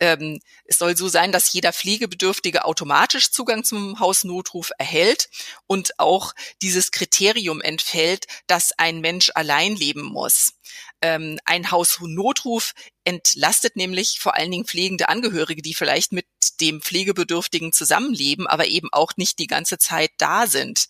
ähm, 0.00 0.40
es 0.64 0.78
soll 0.78 0.96
so 0.96 1.08
sein, 1.08 1.32
dass 1.32 1.52
jeder 1.52 1.72
Pflegebedürftige 1.72 2.64
automatisch 2.64 3.30
Zugang 3.30 3.64
zum 3.64 3.98
Hausnotruf 3.98 4.70
erhält 4.78 5.28
und 5.66 5.98
auch 5.98 6.34
dieses 6.62 6.90
Kriterium 6.90 7.60
entfällt, 7.60 8.26
dass 8.46 8.72
ein 8.78 9.00
Mensch 9.00 9.30
allein 9.34 9.76
leben 9.76 10.02
muss. 10.02 10.52
Ähm, 11.00 11.38
ein 11.44 11.70
Hausnotruf 11.70 12.72
entlastet 13.04 13.76
nämlich 13.76 14.18
vor 14.20 14.34
allen 14.34 14.50
Dingen 14.50 14.66
pflegende 14.66 15.08
Angehörige, 15.08 15.62
die 15.62 15.74
vielleicht 15.74 16.12
mit 16.12 16.26
dem 16.60 16.80
Pflegebedürftigen 16.82 17.72
zusammenleben, 17.72 18.46
aber 18.46 18.66
eben 18.66 18.88
auch 18.92 19.12
nicht 19.16 19.38
die 19.38 19.46
ganze 19.46 19.78
Zeit 19.78 20.10
da 20.18 20.46
sind. 20.46 20.86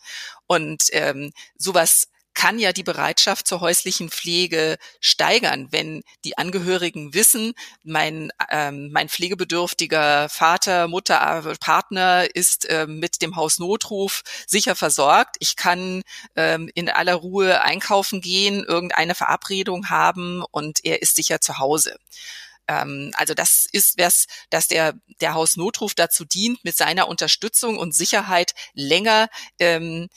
Und 0.47 0.85
ähm, 0.93 1.33
sowas 1.57 2.09
kann 2.37 2.59
ja 2.59 2.73
die 2.73 2.83
Bereitschaft 2.83 3.49
zur 3.49 3.61
häuslichen 3.61 4.11
Pflege 4.11 4.77
steigern, 5.01 5.69
wenn 5.71 6.03
die 6.25 6.39
Angehörigen 6.39 7.15
wissen, 7.15 7.55
mein, 7.83 8.31
ähm, 8.51 8.91
mein 8.93 9.09
pflegebedürftiger 9.09 10.29
Vater, 10.29 10.87
Mutter, 10.87 11.45
äh, 11.45 11.55
Partner 11.59 12.29
ist 12.33 12.67
äh, 12.67 12.87
mit 12.87 13.23
dem 13.23 13.37
Hausnotruf 13.37 14.23
sicher 14.47 14.77
versorgt. 14.77 15.37
Ich 15.41 15.57
kann 15.57 16.03
ähm, 16.37 16.71
in 16.75 16.91
aller 16.91 17.15
Ruhe 17.15 17.63
einkaufen 17.63 18.21
gehen, 18.21 18.63
irgendeine 18.63 19.15
Verabredung 19.15 19.89
haben 19.89 20.45
und 20.51 20.85
er 20.85 21.01
ist 21.01 21.17
sicher 21.17 21.41
zu 21.41 21.59
Hause 21.59 21.97
ähm, 22.69 23.13
also 23.15 23.35
das 23.35 23.67
ist 23.71 23.99
was, 23.99 24.27
dass 24.51 24.69
der, 24.69 24.95
der 25.21 25.35
Hausnotruf 25.35 25.95
dazu 25.95 26.25
dient, 26.25 26.65
mit 26.65 26.77
seiner 26.77 27.09
Unterstützung 27.09 27.79
und 27.79 27.95
Sicherheit 27.95 28.55
länger 28.75 29.29
ähm, 29.59 30.09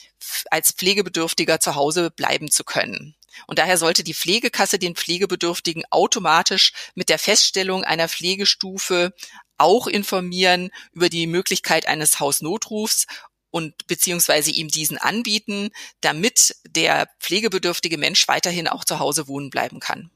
als 0.51 0.71
Pflegebedürftiger 0.71 1.59
zu 1.59 1.75
Hause 1.75 2.12
bleiben 2.12 2.51
zu 2.51 2.63
können. 2.63 3.15
Und 3.47 3.59
daher 3.59 3.77
sollte 3.77 4.03
die 4.03 4.13
Pflegekasse 4.13 4.79
den 4.79 4.95
Pflegebedürftigen 4.95 5.83
automatisch 5.91 6.73
mit 6.95 7.09
der 7.09 7.19
Feststellung 7.19 7.83
einer 7.83 8.09
Pflegestufe 8.09 9.13
auch 9.57 9.88
informieren 9.88 10.71
über 10.93 11.09
die 11.09 11.27
Möglichkeit 11.27 11.88
eines 11.88 12.19
Hausnotrufs 12.19 13.05
und 13.51 13.88
beziehungsweise 13.88 14.51
ihm 14.51 14.67
diesen 14.67 14.97
anbieten, 14.97 15.69
damit 16.01 16.55
der 16.67 17.09
pflegebedürftige 17.19 17.97
Mensch 17.97 18.27
weiterhin 18.27 18.67
auch 18.67 18.85
zu 18.85 18.99
Hause 18.99 19.27
wohnen 19.27 19.49
bleiben 19.49 19.79
kann. 19.79 20.12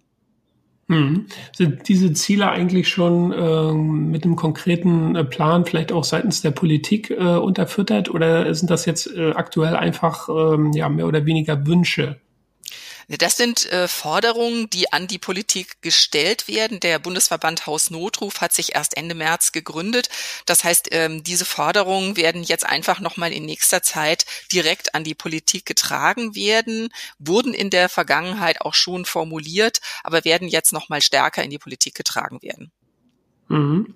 Hm. 0.89 1.27
Sind 1.55 1.87
diese 1.87 2.11
Ziele 2.13 2.49
eigentlich 2.49 2.89
schon 2.89 3.33
ähm, 3.35 4.11
mit 4.11 4.25
einem 4.25 4.35
konkreten 4.35 5.15
äh, 5.15 5.23
Plan, 5.23 5.65
vielleicht 5.65 5.93
auch 5.93 6.03
seitens 6.03 6.41
der 6.41 6.51
Politik 6.51 7.09
äh, 7.09 7.37
unterfüttert 7.37 8.09
oder 8.09 8.53
sind 8.53 8.69
das 8.69 8.85
jetzt 8.85 9.07
äh, 9.15 9.31
aktuell 9.31 9.75
einfach 9.75 10.27
ähm, 10.27 10.73
ja, 10.73 10.89
mehr 10.89 11.07
oder 11.07 11.25
weniger 11.25 11.65
Wünsche? 11.65 12.17
Das 13.07 13.37
sind 13.37 13.71
äh, 13.71 13.87
Forderungen, 13.87 14.69
die 14.69 14.91
an 14.93 15.07
die 15.07 15.17
Politik 15.17 15.81
gestellt 15.81 16.47
werden. 16.47 16.79
Der 16.79 16.99
Bundesverband 16.99 17.65
Haus 17.65 17.89
Notruf 17.89 18.41
hat 18.41 18.53
sich 18.53 18.75
erst 18.75 18.97
Ende 18.97 19.15
März 19.15 19.51
gegründet. 19.51 20.09
Das 20.45 20.63
heißt, 20.63 20.89
ähm, 20.91 21.23
diese 21.23 21.45
Forderungen 21.45 22.15
werden 22.15 22.43
jetzt 22.43 22.65
einfach 22.65 22.99
nochmal 22.99 23.33
in 23.33 23.45
nächster 23.45 23.81
Zeit 23.81 24.25
direkt 24.51 24.95
an 24.95 25.03
die 25.03 25.15
Politik 25.15 25.65
getragen 25.65 26.35
werden, 26.35 26.89
wurden 27.19 27.53
in 27.53 27.69
der 27.69 27.89
Vergangenheit 27.89 28.61
auch 28.61 28.73
schon 28.73 29.05
formuliert, 29.05 29.81
aber 30.03 30.23
werden 30.25 30.47
jetzt 30.47 30.73
nochmal 30.73 31.01
stärker 31.01 31.43
in 31.43 31.49
die 31.49 31.59
Politik 31.59 31.95
getragen 31.95 32.41
werden. 32.41 32.71
Mhm. 33.49 33.95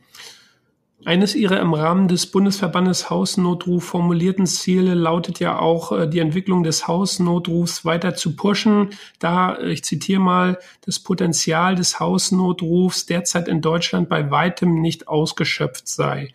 Eines 1.05 1.35
ihrer 1.35 1.59
im 1.59 1.75
Rahmen 1.75 2.07
des 2.07 2.25
Bundesverbandes 2.25 3.11
Hausnotruf 3.11 3.83
formulierten 3.83 4.47
Ziele 4.47 4.95
lautet 4.95 5.39
ja 5.39 5.59
auch, 5.59 5.91
äh, 5.91 6.07
die 6.07 6.19
Entwicklung 6.19 6.63
des 6.63 6.87
Hausnotrufs 6.87 7.85
weiter 7.85 8.15
zu 8.15 8.35
pushen, 8.35 8.89
da, 9.19 9.55
äh, 9.55 9.71
ich 9.71 9.83
zitiere 9.83 10.19
mal, 10.19 10.57
das 10.85 10.99
Potenzial 10.99 11.75
des 11.75 11.99
Hausnotrufs 11.99 13.05
derzeit 13.05 13.47
in 13.47 13.61
Deutschland 13.61 14.09
bei 14.09 14.31
weitem 14.31 14.81
nicht 14.81 15.07
ausgeschöpft 15.07 15.87
sei. 15.87 16.33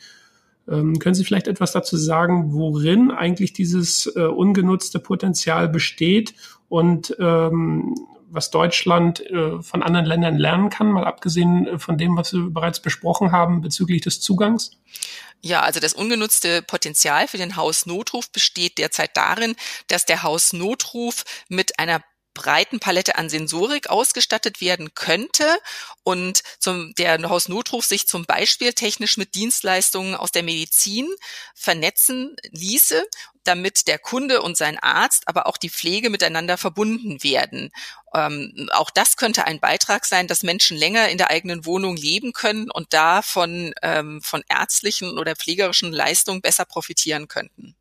Ähm, 0.69 1.01
können 1.01 1.17
Sie 1.17 1.25
vielleicht 1.25 1.49
etwas 1.49 1.73
dazu 1.73 1.97
sagen, 1.97 2.53
worin 2.53 3.11
eigentlich 3.11 3.53
dieses 3.53 4.07
äh, 4.15 4.23
ungenutzte 4.23 5.01
Potenzial 5.01 5.69
besteht 5.69 6.35
und 6.69 7.17
ähm, 7.19 7.97
was 8.33 8.51
Deutschland 8.51 9.21
äh, 9.21 9.63
von 9.63 9.83
anderen 9.83 10.07
Ländern 10.07 10.37
lernen 10.37 10.71
kann, 10.71 10.91
mal 10.91 11.05
abgesehen 11.05 11.67
äh, 11.67 11.79
von 11.79 11.99
dem, 11.99 12.17
was 12.17 12.33
wir 12.33 12.51
bereits 12.51 12.81
besprochen 12.81 13.33
haben 13.33 13.61
bezüglich 13.61 14.03
des 14.03 14.21
Zugangs? 14.21 14.73
Ja, 15.43 15.61
also 15.61 15.81
das 15.81 15.93
ungenutzte 15.93 16.63
Potenzial 16.63 17.27
für 17.29 17.39
den 17.39 17.57
Hausnotruf 17.57 18.31
besteht 18.31 18.79
derzeit 18.79 19.17
darin, 19.17 19.57
dass 19.89 20.07
der 20.07 20.23
Hausnotruf 20.23 21.25
mit 21.49 21.79
einer 21.79 22.03
breiten 22.35 22.81
Palette 22.81 23.17
an 23.17 23.29
Sensorik 23.29 23.89
ausgestattet 23.89 24.61
werden 24.61 24.95
könnte 24.95 25.59
und 26.03 26.43
zum, 26.59 26.95
der 26.95 27.21
Hausnotruf 27.29 27.85
sich 27.85 28.09
zum 28.09 28.25
Beispiel 28.25 28.73
technisch 28.73 29.17
mit 29.17 29.35
Dienstleistungen 29.35 30.15
aus 30.15 30.33
der 30.33 30.43
Medizin 30.43 31.09
vernetzen 31.55 32.37
ließe, 32.51 33.07
damit 33.45 33.89
der 33.89 33.99
Kunde 33.99 34.43
und 34.43 34.57
sein 34.57 34.79
Arzt, 34.79 35.27
aber 35.27 35.47
auch 35.47 35.57
die 35.57 35.71
Pflege 35.71 36.11
miteinander 36.11 36.57
verbunden 36.57 37.23
werden. 37.23 37.71
Ähm, 38.15 38.69
auch 38.73 38.91
das 38.91 39.17
könnte 39.17 39.47
ein 39.47 39.61
Beitrag 39.61 40.05
sein, 40.05 40.29
dass 40.29 40.43
Menschen 40.43 40.77
länger 40.77 41.09
in 41.09 41.19
der 41.19 41.31
eigenen 41.31 41.65
Wohnung 41.65 41.97
leben 41.97 42.33
können 42.33 42.71
und 42.71 42.93
da 42.93 43.23
von, 43.23 43.73
ähm, 43.83 44.21
von 44.23 44.43
ärztlichen 44.49 45.19
oder 45.19 45.35
pflegerischen 45.35 45.93
Leistungen 45.93 46.41
besser 46.41 46.65
profitieren 46.65 47.29
könnten. 47.29 47.75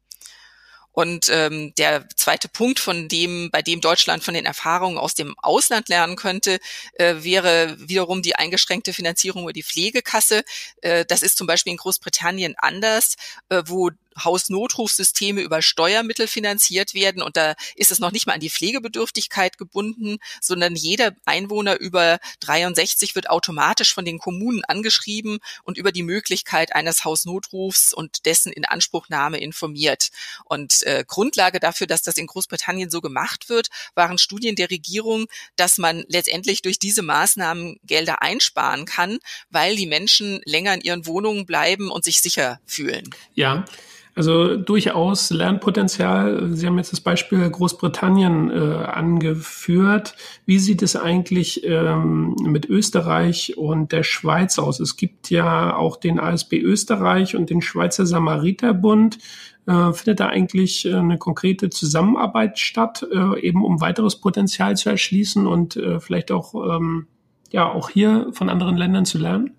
Und 0.91 1.29
ähm, 1.29 1.73
der 1.77 2.07
zweite 2.15 2.49
Punkt, 2.49 2.79
von 2.79 3.07
dem, 3.07 3.49
bei 3.51 3.61
dem 3.61 3.81
Deutschland 3.81 4.23
von 4.23 4.33
den 4.33 4.45
Erfahrungen 4.45 4.97
aus 4.97 5.15
dem 5.15 5.35
Ausland 5.39 5.89
lernen 5.89 6.15
könnte, 6.15 6.59
äh, 6.93 7.15
wäre 7.19 7.75
wiederum 7.79 8.21
die 8.21 8.35
eingeschränkte 8.35 8.93
Finanzierung 8.93 9.43
über 9.43 9.53
die 9.53 9.63
Pflegekasse. 9.63 10.43
Äh, 10.81 11.05
das 11.05 11.21
ist 11.21 11.37
zum 11.37 11.47
Beispiel 11.47 11.71
in 11.71 11.77
Großbritannien 11.77 12.55
anders, 12.57 13.15
äh, 13.49 13.63
wo 13.65 13.91
Hausnotrufsysteme 14.17 15.41
über 15.41 15.61
Steuermittel 15.61 16.27
finanziert 16.27 16.93
werden. 16.93 17.21
Und 17.21 17.37
da 17.37 17.55
ist 17.75 17.91
es 17.91 17.99
noch 17.99 18.11
nicht 18.11 18.27
mal 18.27 18.33
an 18.33 18.39
die 18.39 18.49
Pflegebedürftigkeit 18.49 19.57
gebunden, 19.57 20.17
sondern 20.41 20.75
jeder 20.75 21.15
Einwohner 21.25 21.79
über 21.79 22.19
63 22.41 23.15
wird 23.15 23.29
automatisch 23.29 23.93
von 23.93 24.05
den 24.05 24.19
Kommunen 24.19 24.63
angeschrieben 24.65 25.39
und 25.63 25.77
über 25.77 25.91
die 25.91 26.03
Möglichkeit 26.03 26.75
eines 26.75 27.05
Hausnotrufs 27.05 27.93
und 27.93 28.25
dessen 28.25 28.51
Inanspruchnahme 28.51 29.39
informiert. 29.39 30.09
Und 30.45 30.83
äh, 30.83 31.03
Grundlage 31.07 31.59
dafür, 31.59 31.87
dass 31.87 32.01
das 32.01 32.17
in 32.17 32.27
Großbritannien 32.27 32.89
so 32.89 33.01
gemacht 33.01 33.49
wird, 33.49 33.69
waren 33.95 34.17
Studien 34.17 34.55
der 34.55 34.69
Regierung, 34.69 35.27
dass 35.55 35.77
man 35.77 36.03
letztendlich 36.07 36.61
durch 36.61 36.79
diese 36.79 37.01
Maßnahmen 37.01 37.79
Gelder 37.83 38.21
einsparen 38.21 38.85
kann, 38.85 39.19
weil 39.49 39.75
die 39.75 39.85
Menschen 39.85 40.41
länger 40.45 40.73
in 40.73 40.81
ihren 40.81 41.05
Wohnungen 41.05 41.45
bleiben 41.45 41.89
und 41.89 42.03
sich 42.03 42.21
sicher 42.21 42.59
fühlen. 42.65 43.09
Ja. 43.33 43.65
Also 44.13 44.57
durchaus 44.57 45.29
Lernpotenzial. 45.29 46.49
Sie 46.51 46.67
haben 46.67 46.77
jetzt 46.77 46.91
das 46.91 46.99
Beispiel 46.99 47.49
Großbritannien 47.49 48.51
äh, 48.51 48.83
angeführt. 48.83 50.15
Wie 50.45 50.59
sieht 50.59 50.81
es 50.81 50.97
eigentlich 50.97 51.65
ähm, 51.65 52.35
mit 52.43 52.65
Österreich 52.65 53.57
und 53.57 53.93
der 53.93 54.03
Schweiz 54.03 54.59
aus? 54.59 54.81
Es 54.81 54.97
gibt 54.97 55.29
ja 55.29 55.75
auch 55.75 55.95
den 55.95 56.19
ASB 56.19 56.59
Österreich 56.59 57.37
und 57.37 57.49
den 57.49 57.61
Schweizer 57.61 58.05
Samariterbund. 58.05 59.17
Äh, 59.65 59.93
findet 59.93 60.19
da 60.19 60.27
eigentlich 60.27 60.85
äh, 60.85 60.95
eine 60.95 61.17
konkrete 61.17 61.69
Zusammenarbeit 61.69 62.59
statt, 62.59 63.07
äh, 63.13 63.39
eben 63.39 63.63
um 63.63 63.79
weiteres 63.79 64.17
Potenzial 64.17 64.75
zu 64.75 64.89
erschließen 64.89 65.47
und 65.47 65.77
äh, 65.77 66.01
vielleicht 66.01 66.31
auch 66.31 66.53
ähm, 66.75 67.07
ja 67.51 67.71
auch 67.71 67.89
hier 67.89 68.29
von 68.33 68.49
anderen 68.49 68.75
Ländern 68.75 69.05
zu 69.05 69.19
lernen? 69.19 69.55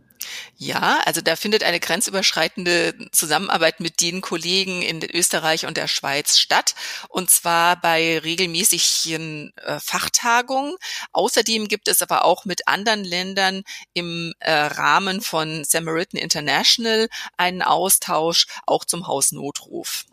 Ja, 0.57 1.01
also 1.05 1.21
da 1.21 1.37
findet 1.37 1.63
eine 1.63 1.81
grenzüberschreitende 1.81 2.95
Zusammenarbeit 3.13 3.81
mit 3.81 4.01
den 4.01 4.21
Kollegen 4.21 4.83
in 4.83 5.03
Österreich 5.03 5.67
und 5.67 5.77
der 5.77 5.89
Schweiz 5.89 6.39
statt, 6.39 6.75
und 7.09 7.31
zwar 7.31 7.81
bei 7.81 8.19
regelmäßigen 8.19 9.53
äh, 9.57 9.81
Fachtagungen. 9.81 10.77
Außerdem 11.13 11.69
gibt 11.69 11.89
es 11.89 12.03
aber 12.03 12.25
auch 12.25 12.45
mit 12.45 12.69
anderen 12.69 13.05
Ländern 13.05 13.63
im 13.93 14.35
äh, 14.41 14.53
Rahmen 14.53 15.21
von 15.21 15.65
Samaritan 15.65 16.21
International 16.21 17.09
einen 17.37 17.63
Austausch 17.63 18.47
auch 18.67 18.85
zum 18.85 19.07
Hausnotruf. 19.07 20.05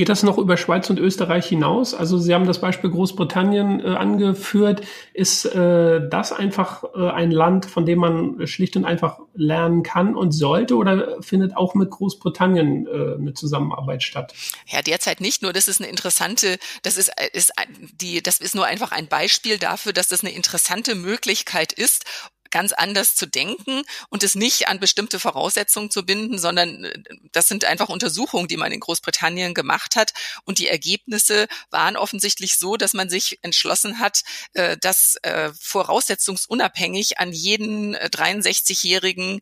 Geht 0.00 0.08
das 0.08 0.22
noch 0.22 0.38
über 0.38 0.56
Schweiz 0.56 0.88
und 0.88 0.98
Österreich 0.98 1.44
hinaus? 1.44 1.92
Also 1.92 2.16
Sie 2.16 2.32
haben 2.32 2.46
das 2.46 2.62
Beispiel 2.62 2.88
Großbritannien 2.88 3.80
äh, 3.80 3.88
angeführt. 3.88 4.80
Ist 5.12 5.44
äh, 5.44 6.00
das 6.08 6.32
einfach 6.32 6.84
äh, 6.94 7.10
ein 7.10 7.30
Land, 7.30 7.66
von 7.66 7.84
dem 7.84 7.98
man 7.98 8.46
schlicht 8.46 8.76
und 8.76 8.86
einfach 8.86 9.18
lernen 9.34 9.82
kann 9.82 10.16
und 10.16 10.32
sollte? 10.32 10.76
Oder 10.76 11.20
findet 11.20 11.54
auch 11.54 11.74
mit 11.74 11.90
Großbritannien 11.90 12.86
äh, 12.86 13.14
eine 13.18 13.34
Zusammenarbeit 13.34 14.02
statt? 14.02 14.32
Ja, 14.68 14.80
derzeit 14.80 15.20
nicht. 15.20 15.42
Nur 15.42 15.52
das 15.52 15.68
ist 15.68 15.82
eine 15.82 15.90
interessante, 15.90 16.56
das 16.82 16.96
ist, 16.96 17.12
ist 17.34 17.52
die, 18.00 18.22
das 18.22 18.38
ist 18.40 18.54
nur 18.54 18.64
einfach 18.64 18.92
ein 18.92 19.06
Beispiel 19.06 19.58
dafür, 19.58 19.92
dass 19.92 20.08
das 20.08 20.24
eine 20.24 20.32
interessante 20.32 20.94
Möglichkeit 20.94 21.74
ist, 21.74 22.06
ganz 22.50 22.72
anders 22.72 23.14
zu 23.14 23.26
denken 23.26 23.82
und 24.08 24.22
es 24.22 24.34
nicht 24.34 24.68
an 24.68 24.80
bestimmte 24.80 25.18
Voraussetzungen 25.18 25.90
zu 25.90 26.04
binden, 26.04 26.38
sondern 26.38 26.84
äh, 26.84 26.98
das 27.32 27.48
sind 27.48 27.64
einfach 27.64 27.88
Untersuchungen, 27.88 28.48
die 28.48 28.56
man 28.56 28.72
in 28.72 28.80
Großbritannien 28.80 29.54
gemacht 29.54 29.96
hat. 29.96 30.12
Und 30.44 30.58
die 30.58 30.68
Ergebnisse 30.68 31.46
waren 31.70 31.96
offensichtlich 31.96 32.56
so, 32.56 32.76
dass 32.76 32.94
man 32.94 33.08
sich 33.08 33.38
entschlossen 33.42 33.98
hat, 33.98 34.22
äh, 34.54 34.76
das 34.80 35.16
äh, 35.22 35.50
voraussetzungsunabhängig 35.58 37.18
an 37.18 37.32
jeden 37.32 37.96
63-Jährigen 37.96 39.40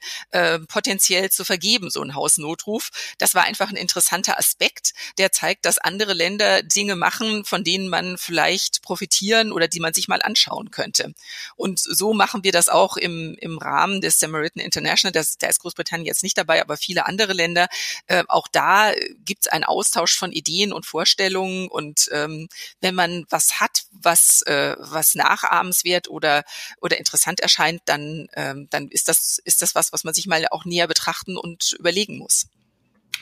potenziell 0.68 1.31
zu 1.31 1.44
vergeben, 1.44 1.90
so 1.90 2.03
ein 2.03 2.14
Hausnotruf. 2.14 2.90
Das 3.18 3.35
war 3.35 3.44
einfach 3.44 3.71
ein 3.71 3.77
interessanter 3.77 4.38
Aspekt, 4.38 4.92
der 5.18 5.33
zeigt, 5.33 5.64
dass 5.64 5.79
andere 5.79 6.12
Länder 6.12 6.62
Dinge 6.62 6.97
machen, 6.97 7.44
von 7.44 7.64
denen 7.64 7.88
man 7.88 8.18
vielleicht 8.18 8.83
profitieren 8.83 9.53
oder 9.53 9.68
die 9.68 9.81
man 9.81 9.94
sich 9.94 10.09
mal 10.09 10.23
anschauen 10.23 10.71
könnte. 10.71 11.14
Und 11.57 11.79
so 11.79 12.12
machen 12.12 12.44
wir 12.44 12.53
das 12.53 12.68
auch 12.68 12.97
im, 12.99 13.37
im 13.41 13.59
Rahmen 13.59 14.01
des 14.01 14.19
Samaritan 14.19 14.63
International, 14.63 15.13
das, 15.13 15.39
da 15.39 15.49
ist 15.49 15.61
Großbritannien 15.61 16.07
jetzt 16.07 16.23
nicht 16.23 16.37
dabei, 16.37 16.61
aber 16.61 16.77
viele 16.77 17.07
andere 17.07 17.33
Länder, 17.33 17.69
äh, 18.07 18.25
auch 18.29 18.49
da 18.49 18.93
gibt 19.25 19.47
es 19.47 19.53
einen 19.53 19.65
Austausch 19.65 20.17
von 20.17 20.33
Ideen 20.33 20.73
und 20.73 20.87
Vorstellungen 20.87 21.69
und 21.69 22.09
ähm, 22.13 22.49
wenn 22.81 22.95
man 22.95 23.25
was 23.31 23.61
hat, 23.61 23.85
was, 23.93 24.43
äh, 24.43 24.77
was 24.79 25.15
nachahmenswert 25.15 26.09
oder, 26.09 26.45
oder 26.81 26.99
interessant 26.99 27.41
erscheint, 27.41 27.83
dann, 27.87 28.29
ähm, 28.35 28.69
dann 28.71 28.89
ist 28.89 29.09
das, 29.09 29.41
ist 29.45 29.63
das 29.63 29.75
was, 29.75 29.93
was 29.93 30.05
man 30.05 30.15
sich 30.15 30.27
mal 30.27 30.47
auch 30.51 30.65
näher 30.65 30.87
betrachten 30.89 31.37
und 31.37 31.75
überlegen 31.79 32.19
muss. 32.19 32.47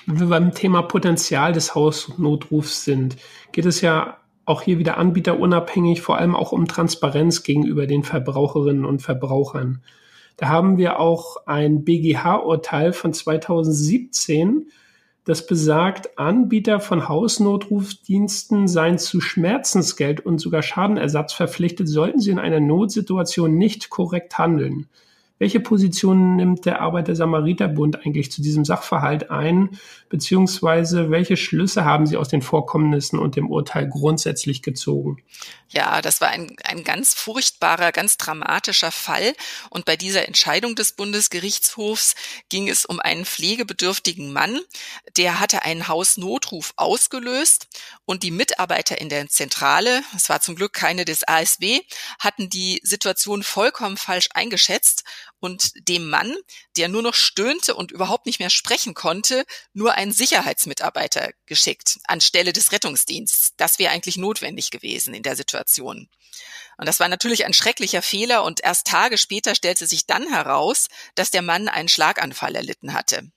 Wenn 0.07 0.21
wir 0.21 0.27
beim 0.27 0.55
Thema 0.55 0.83
Potenzial 0.83 1.53
des 1.53 1.75
Hausnotrufs 1.75 2.85
sind, 2.85 3.17
geht 3.53 3.67
es 3.67 3.81
ja 3.81 4.21
auch 4.47 4.63
hier 4.63 4.79
wieder 4.79 4.97
anbieterunabhängig, 4.97 6.01
vor 6.01 6.17
allem 6.17 6.35
auch 6.35 6.53
um 6.53 6.67
Transparenz 6.67 7.43
gegenüber 7.43 7.87
den 7.87 8.05
Verbraucherinnen 8.05 8.85
und 8.85 9.03
Verbrauchern. 9.03 9.83
Da 10.37 10.49
haben 10.49 10.79
wir 10.79 11.01
auch 11.01 11.47
ein 11.47 11.85
BGH-Urteil 11.85 12.93
von 12.93 13.13
2017, 13.13 14.71
das 15.25 15.45
besagt, 15.45 16.19
Anbieter 16.19 16.79
von 16.79 17.09
Hausnotrufdiensten 17.09 18.69
seien 18.69 18.99
zu 18.99 19.21
Schmerzensgeld 19.21 20.25
und 20.25 20.39
sogar 20.39 20.63
Schadenersatz 20.63 21.33
verpflichtet, 21.33 21.89
sollten 21.89 22.21
sie 22.21 22.31
in 22.31 22.39
einer 22.39 22.61
Notsituation 22.61 23.59
nicht 23.59 23.91
korrekt 23.91 24.39
handeln. 24.39 24.87
Welche 25.38 25.61
Position 25.61 26.37
nimmt 26.37 26.64
der 26.64 26.81
Arbeiter-Samariter-Bund 26.81 28.07
eigentlich 28.07 28.33
zu 28.33 28.40
diesem 28.40 28.64
Sachverhalt 28.64 29.31
ein, 29.31 29.70
beziehungsweise 30.09 31.11
welche 31.11 31.37
Schlüsse 31.37 31.85
haben 31.85 32.07
Sie 32.07 32.16
aus 32.16 32.29
den 32.29 32.40
Vorkommnissen 32.40 33.18
und 33.18 33.37
dem 33.37 33.51
Urteil 33.51 33.88
grundsätzlich 33.88 34.62
gezogen? 34.62 35.18
Ja, 35.68 36.00
das 36.00 36.20
war 36.20 36.29
ein, 36.29 36.55
ein 36.62 36.85
ganz 36.85 37.14
furchtbarer, 37.14 37.90
ganz 37.90 38.16
dramatischer 38.16 38.92
Fall. 38.92 39.35
Und 39.68 39.85
bei 39.85 39.96
dieser 39.96 40.26
Entscheidung 40.26 40.76
des 40.76 40.92
Bundesgerichtshofs 40.92 42.14
ging 42.48 42.68
es 42.68 42.87
um 42.87 43.00
einen 43.00 43.26
pflegebedürftigen 43.26 44.33
Mann, 44.33 44.61
der 45.16 45.40
hatte 45.40 45.62
einen 45.62 45.88
Hausnotruf 45.88 46.72
ausgelöst. 46.76 47.66
Und 48.05 48.22
die 48.22 48.31
Mitarbeiter 48.31 49.00
in 49.00 49.09
der 49.09 49.29
Zentrale, 49.29 50.05
es 50.14 50.29
war 50.29 50.40
zum 50.40 50.55
Glück 50.55 50.72
keine 50.72 51.05
des 51.05 51.26
ASB, 51.26 51.81
hatten 52.20 52.48
die 52.48 52.81
Situation 52.85 53.42
vollkommen 53.42 53.96
falsch 53.96 54.29
eingeschätzt 54.35 55.02
und 55.47 55.71
dem 55.89 56.11
Mann, 56.11 56.37
der 56.77 56.89
nur 56.89 57.03
noch 57.03 57.15
stöhnte 57.15 57.77
und 57.77 57.93
überhaupt 57.93 58.27
nicht 58.27 58.41
mehr 58.41 58.51
sprechen 58.51 58.95
konnte, 58.95 59.45
nur 59.73 59.95
einen 59.95 60.11
Sicherheitsmitarbeiter 60.13 61.31
geschickt 61.47 62.01
anstelle 62.09 62.53
des 62.53 62.73
Rettungsdienstes. 62.73 63.53
Das 63.57 63.79
wäre 63.79 63.93
eigentlich 63.93 64.17
notwendig 64.17 64.73
gewesen 64.73 65.15
in 65.15 65.23
der 65.23 65.37
Situation. 65.37 66.09
Und 66.79 66.87
das 66.89 66.99
war 66.99 67.09
natürlich 67.09 67.47
ein 67.47 67.55
schrecklicher 67.55 68.03
Fehler 68.03 68.43
und 68.43 68.63
erst 68.63 68.89
Tage 68.89 69.19
später 69.19 69.55
stellte 69.55 69.87
sich 69.87 70.07
dann 70.07 70.29
heraus, 70.29 70.89
dass 71.15 71.31
der 71.31 71.43
Mann 71.43 71.69
einen 71.69 71.89
Schlaganfall 71.89 72.57
erlitten 72.57 72.93
hatte. 72.93 73.31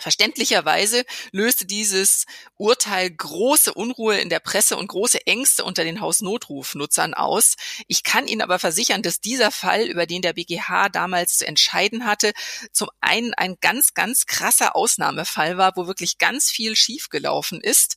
Verständlicherweise 0.00 1.04
löste 1.30 1.66
dieses 1.66 2.26
Urteil 2.56 3.10
große 3.10 3.74
Unruhe 3.74 4.18
in 4.18 4.30
der 4.30 4.40
Presse 4.40 4.76
und 4.76 4.88
große 4.88 5.26
Ängste 5.26 5.64
unter 5.64 5.84
den 5.84 6.00
Hausnotrufnutzern 6.00 7.14
aus. 7.14 7.56
Ich 7.86 8.02
kann 8.02 8.26
Ihnen 8.26 8.42
aber 8.42 8.58
versichern, 8.58 9.02
dass 9.02 9.20
dieser 9.20 9.50
Fall, 9.50 9.82
über 9.82 10.06
den 10.06 10.22
der 10.22 10.32
BGH 10.32 10.88
damals 10.88 11.38
zu 11.38 11.46
entscheiden 11.46 12.06
hatte, 12.06 12.32
zum 12.72 12.88
einen 13.00 13.34
ein 13.34 13.56
ganz, 13.60 13.94
ganz 13.94 14.26
krasser 14.26 14.74
Ausnahmefall 14.74 15.58
war, 15.58 15.72
wo 15.76 15.86
wirklich 15.86 16.18
ganz 16.18 16.50
viel 16.50 16.76
schiefgelaufen 16.76 17.60
ist 17.60 17.96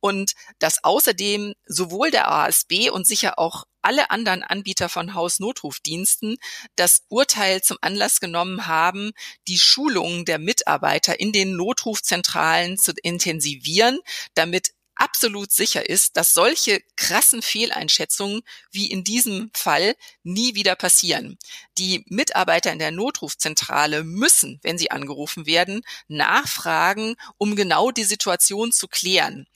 und 0.00 0.32
dass 0.58 0.82
außerdem 0.82 1.54
sowohl 1.66 2.10
der 2.10 2.30
ASB 2.30 2.90
und 2.90 3.06
sicher 3.06 3.38
auch 3.38 3.64
alle 3.82 4.10
anderen 4.10 4.42
Anbieter 4.42 4.88
von 4.88 5.14
Hausnotrufdiensten 5.14 6.38
das 6.76 7.02
Urteil 7.08 7.62
zum 7.62 7.78
Anlass 7.80 8.20
genommen 8.20 8.66
haben, 8.66 9.12
die 9.48 9.58
Schulungen 9.58 10.24
der 10.24 10.38
Mitarbeiter 10.38 11.20
in 11.20 11.32
den 11.32 11.56
Notrufzentralen 11.56 12.78
zu 12.78 12.92
intensivieren, 13.02 13.98
damit 14.34 14.72
absolut 14.94 15.50
sicher 15.50 15.88
ist, 15.88 16.16
dass 16.16 16.32
solche 16.32 16.80
krassen 16.96 17.42
Fehleinschätzungen 17.42 18.42
wie 18.70 18.90
in 18.90 19.04
diesem 19.04 19.50
Fall 19.54 19.96
nie 20.22 20.54
wieder 20.54 20.76
passieren. 20.76 21.38
Die 21.78 22.04
Mitarbeiter 22.08 22.72
in 22.72 22.78
der 22.78 22.92
Notrufzentrale 22.92 24.04
müssen, 24.04 24.60
wenn 24.62 24.78
sie 24.78 24.90
angerufen 24.90 25.46
werden, 25.46 25.82
nachfragen, 26.08 27.16
um 27.38 27.56
genau 27.56 27.90
die 27.90 28.04
Situation 28.04 28.70
zu 28.70 28.86
klären 28.86 29.46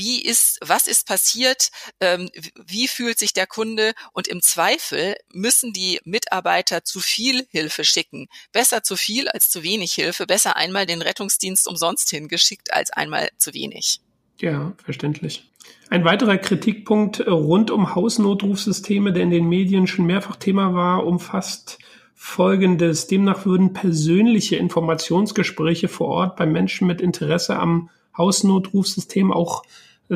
wie 0.00 0.22
ist, 0.22 0.58
was 0.66 0.86
ist 0.86 1.06
passiert, 1.06 1.70
ähm, 2.00 2.30
wie 2.66 2.88
fühlt 2.88 3.18
sich 3.18 3.34
der 3.34 3.46
Kunde 3.46 3.92
und 4.12 4.26
im 4.28 4.40
Zweifel 4.40 5.14
müssen 5.30 5.74
die 5.74 6.00
Mitarbeiter 6.04 6.84
zu 6.84 7.00
viel 7.00 7.46
Hilfe 7.50 7.84
schicken. 7.84 8.28
Besser 8.50 8.82
zu 8.82 8.96
viel 8.96 9.28
als 9.28 9.50
zu 9.50 9.62
wenig 9.62 9.92
Hilfe, 9.92 10.26
besser 10.26 10.56
einmal 10.56 10.86
den 10.86 11.02
Rettungsdienst 11.02 11.68
umsonst 11.68 12.08
hingeschickt 12.08 12.72
als 12.72 12.90
einmal 12.90 13.28
zu 13.36 13.52
wenig. 13.52 14.00
Ja, 14.38 14.72
verständlich. 14.82 15.50
Ein 15.90 16.06
weiterer 16.06 16.38
Kritikpunkt 16.38 17.26
rund 17.26 17.70
um 17.70 17.94
Hausnotrufsysteme, 17.94 19.12
der 19.12 19.24
in 19.24 19.30
den 19.30 19.48
Medien 19.48 19.86
schon 19.86 20.06
mehrfach 20.06 20.36
Thema 20.36 20.72
war, 20.72 21.04
umfasst 21.04 21.78
Folgendes. 22.14 23.06
Demnach 23.06 23.44
würden 23.44 23.74
persönliche 23.74 24.56
Informationsgespräche 24.56 25.88
vor 25.88 26.08
Ort 26.08 26.36
bei 26.36 26.46
Menschen 26.46 26.86
mit 26.86 27.02
Interesse 27.02 27.58
am 27.58 27.90
Hausnotrufsystem 28.16 29.32
auch 29.32 29.62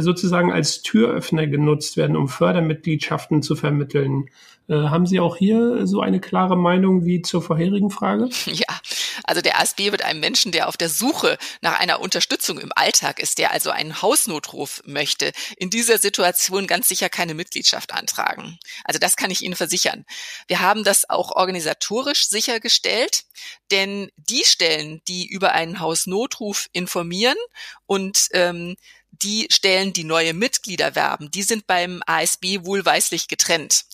sozusagen 0.00 0.52
als 0.52 0.82
Türöffner 0.82 1.46
genutzt 1.46 1.96
werden, 1.96 2.16
um 2.16 2.28
Fördermitgliedschaften 2.28 3.42
zu 3.42 3.54
vermitteln. 3.54 4.28
Äh, 4.66 4.74
haben 4.74 5.06
Sie 5.06 5.20
auch 5.20 5.36
hier 5.36 5.86
so 5.86 6.00
eine 6.00 6.20
klare 6.20 6.56
Meinung 6.56 7.04
wie 7.04 7.22
zur 7.22 7.42
vorherigen 7.42 7.90
Frage? 7.90 8.28
Ja, 8.46 8.80
also 9.24 9.40
der 9.40 9.60
ASB 9.60 9.90
wird 9.90 10.04
einem 10.04 10.20
Menschen, 10.20 10.52
der 10.52 10.68
auf 10.68 10.76
der 10.76 10.88
Suche 10.88 11.38
nach 11.60 11.78
einer 11.80 12.00
Unterstützung 12.00 12.58
im 12.58 12.70
Alltag 12.74 13.18
ist, 13.18 13.38
der 13.38 13.50
also 13.52 13.70
einen 13.70 14.00
Hausnotruf 14.00 14.82
möchte, 14.86 15.32
in 15.56 15.70
dieser 15.70 15.98
Situation 15.98 16.66
ganz 16.66 16.88
sicher 16.88 17.08
keine 17.08 17.34
Mitgliedschaft 17.34 17.92
antragen. 17.92 18.58
Also 18.84 18.98
das 18.98 19.16
kann 19.16 19.30
ich 19.30 19.42
Ihnen 19.42 19.56
versichern. 19.56 20.04
Wir 20.46 20.60
haben 20.60 20.84
das 20.84 21.10
auch 21.10 21.32
organisatorisch 21.32 22.28
sichergestellt, 22.28 23.24
denn 23.70 24.10
die 24.16 24.44
Stellen, 24.44 25.02
die 25.08 25.26
über 25.26 25.52
einen 25.52 25.80
Hausnotruf 25.80 26.68
informieren 26.72 27.38
und 27.86 28.28
ähm, 28.32 28.76
die 29.22 29.46
Stellen, 29.50 29.92
die 29.92 30.04
neue 30.04 30.34
Mitglieder 30.34 30.94
werben, 30.94 31.30
die 31.30 31.42
sind 31.42 31.66
beim 31.66 32.02
ASB 32.06 32.64
wohlweislich 32.64 33.28
getrennt. 33.28 33.84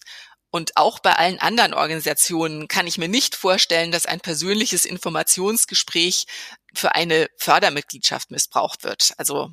Und 0.50 0.76
auch 0.76 0.98
bei 0.98 1.12
allen 1.12 1.38
anderen 1.38 1.74
Organisationen 1.74 2.66
kann 2.66 2.86
ich 2.86 2.98
mir 2.98 3.08
nicht 3.08 3.36
vorstellen, 3.36 3.92
dass 3.92 4.06
ein 4.06 4.20
persönliches 4.20 4.84
Informationsgespräch 4.84 6.26
für 6.74 6.94
eine 6.94 7.28
Fördermitgliedschaft 7.36 8.30
missbraucht 8.30 8.82
wird. 8.82 9.12
Also 9.16 9.50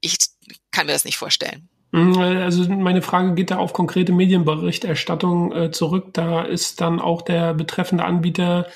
ich 0.00 0.18
kann 0.70 0.86
mir 0.86 0.92
das 0.92 1.06
nicht 1.06 1.16
vorstellen. 1.16 1.68
Mhm, 1.92 2.18
also 2.18 2.68
meine 2.68 3.00
Frage 3.00 3.34
geht 3.34 3.50
da 3.50 3.56
auf 3.56 3.72
konkrete 3.72 4.12
Medienberichterstattung 4.12 5.52
äh, 5.52 5.70
zurück. 5.70 6.12
Da 6.12 6.42
ist 6.42 6.82
dann 6.82 7.00
auch 7.00 7.22
der 7.22 7.54
betreffende 7.54 8.04
Anbieter 8.04 8.66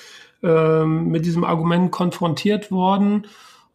äh, 0.43 0.85
mit 0.85 1.27
diesem 1.27 1.45
Argument 1.45 1.93
konfrontiert 1.93 2.71
worden 2.71 3.27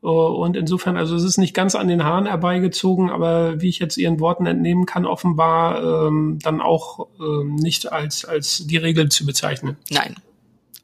und 0.01 0.55
insofern, 0.55 0.95
also 0.95 1.15
es 1.15 1.23
ist 1.23 1.37
nicht 1.37 1.53
ganz 1.53 1.75
an 1.75 1.87
den 1.87 2.03
Haaren 2.03 2.27
herbeigezogen, 2.27 3.09
aber 3.09 3.61
wie 3.61 3.69
ich 3.69 3.79
jetzt 3.79 3.97
Ihren 3.97 4.19
Worten 4.19 4.45
entnehmen 4.45 4.85
kann, 4.85 5.05
offenbar 5.05 6.07
ähm, 6.07 6.39
dann 6.41 6.61
auch 6.61 7.07
ähm, 7.19 7.55
nicht 7.55 7.91
als, 7.91 8.23
als 8.23 8.67
die 8.67 8.77
Regel 8.77 9.09
zu 9.09 9.25
bezeichnen. 9.25 9.77
Nein. 9.89 10.15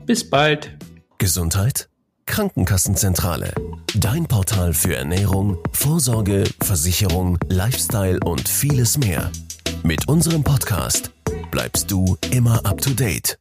Bis 0.06 0.28
bald. 0.28 0.76
Gesundheit? 1.18 1.88
Krankenkassenzentrale. 2.24 3.52
Dein 3.94 4.26
Portal 4.26 4.72
für 4.72 4.94
Ernährung, 4.94 5.58
Vorsorge, 5.72 6.44
Versicherung, 6.60 7.38
Lifestyle 7.48 8.18
und 8.24 8.48
vieles 8.48 8.96
mehr. 8.96 9.30
Mit 9.82 10.08
unserem 10.08 10.42
Podcast 10.42 11.10
bleibst 11.50 11.90
du 11.90 12.16
immer 12.30 12.64
up 12.64 12.80
to 12.80 12.90
date. 12.90 13.38